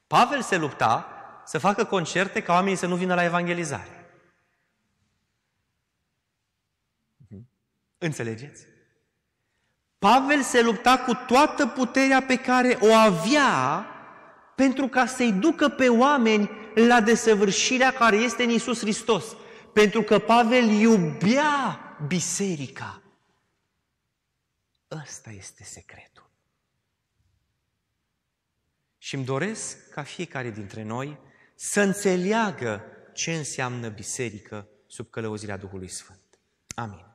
Pavel 0.07 0.41
se 0.41 0.57
lupta 0.57 1.13
să 1.45 1.57
facă 1.57 1.85
concerte 1.85 2.41
ca 2.41 2.53
oamenii 2.53 2.77
să 2.77 2.85
nu 2.85 2.95
vină 2.95 3.13
la 3.13 3.23
evangelizare. 3.23 4.11
Mhm. 7.17 7.49
Înțelegeți? 7.97 8.68
Pavel 9.99 10.41
se 10.41 10.61
lupta 10.61 10.97
cu 10.97 11.13
toată 11.13 11.67
puterea 11.67 12.21
pe 12.21 12.37
care 12.37 12.77
o 12.81 12.93
avea 12.93 13.85
pentru 14.55 14.87
ca 14.87 15.05
să-i 15.05 15.31
ducă 15.31 15.69
pe 15.69 15.89
oameni 15.89 16.49
la 16.75 17.01
desăvârșirea 17.01 17.93
care 17.93 18.15
este 18.15 18.43
în 18.43 18.49
Isus 18.49 18.79
Hristos. 18.79 19.25
Pentru 19.73 20.01
că 20.01 20.19
Pavel 20.19 20.69
iubea 20.69 21.79
biserica. 22.07 23.01
Ăsta 25.01 25.29
este 25.29 25.63
secretul. 25.63 26.29
Și 28.97 29.15
îmi 29.15 29.25
doresc 29.25 29.89
ca 29.89 30.03
fiecare 30.03 30.49
dintre 30.49 30.83
noi 30.83 31.17
să 31.55 31.81
înțeleagă 31.81 32.83
ce 33.13 33.33
înseamnă 33.33 33.89
biserică 33.89 34.67
sub 34.87 35.09
călăuzirea 35.09 35.57
Duhului 35.57 35.87
Sfânt. 35.87 36.39
Amin. 36.75 37.08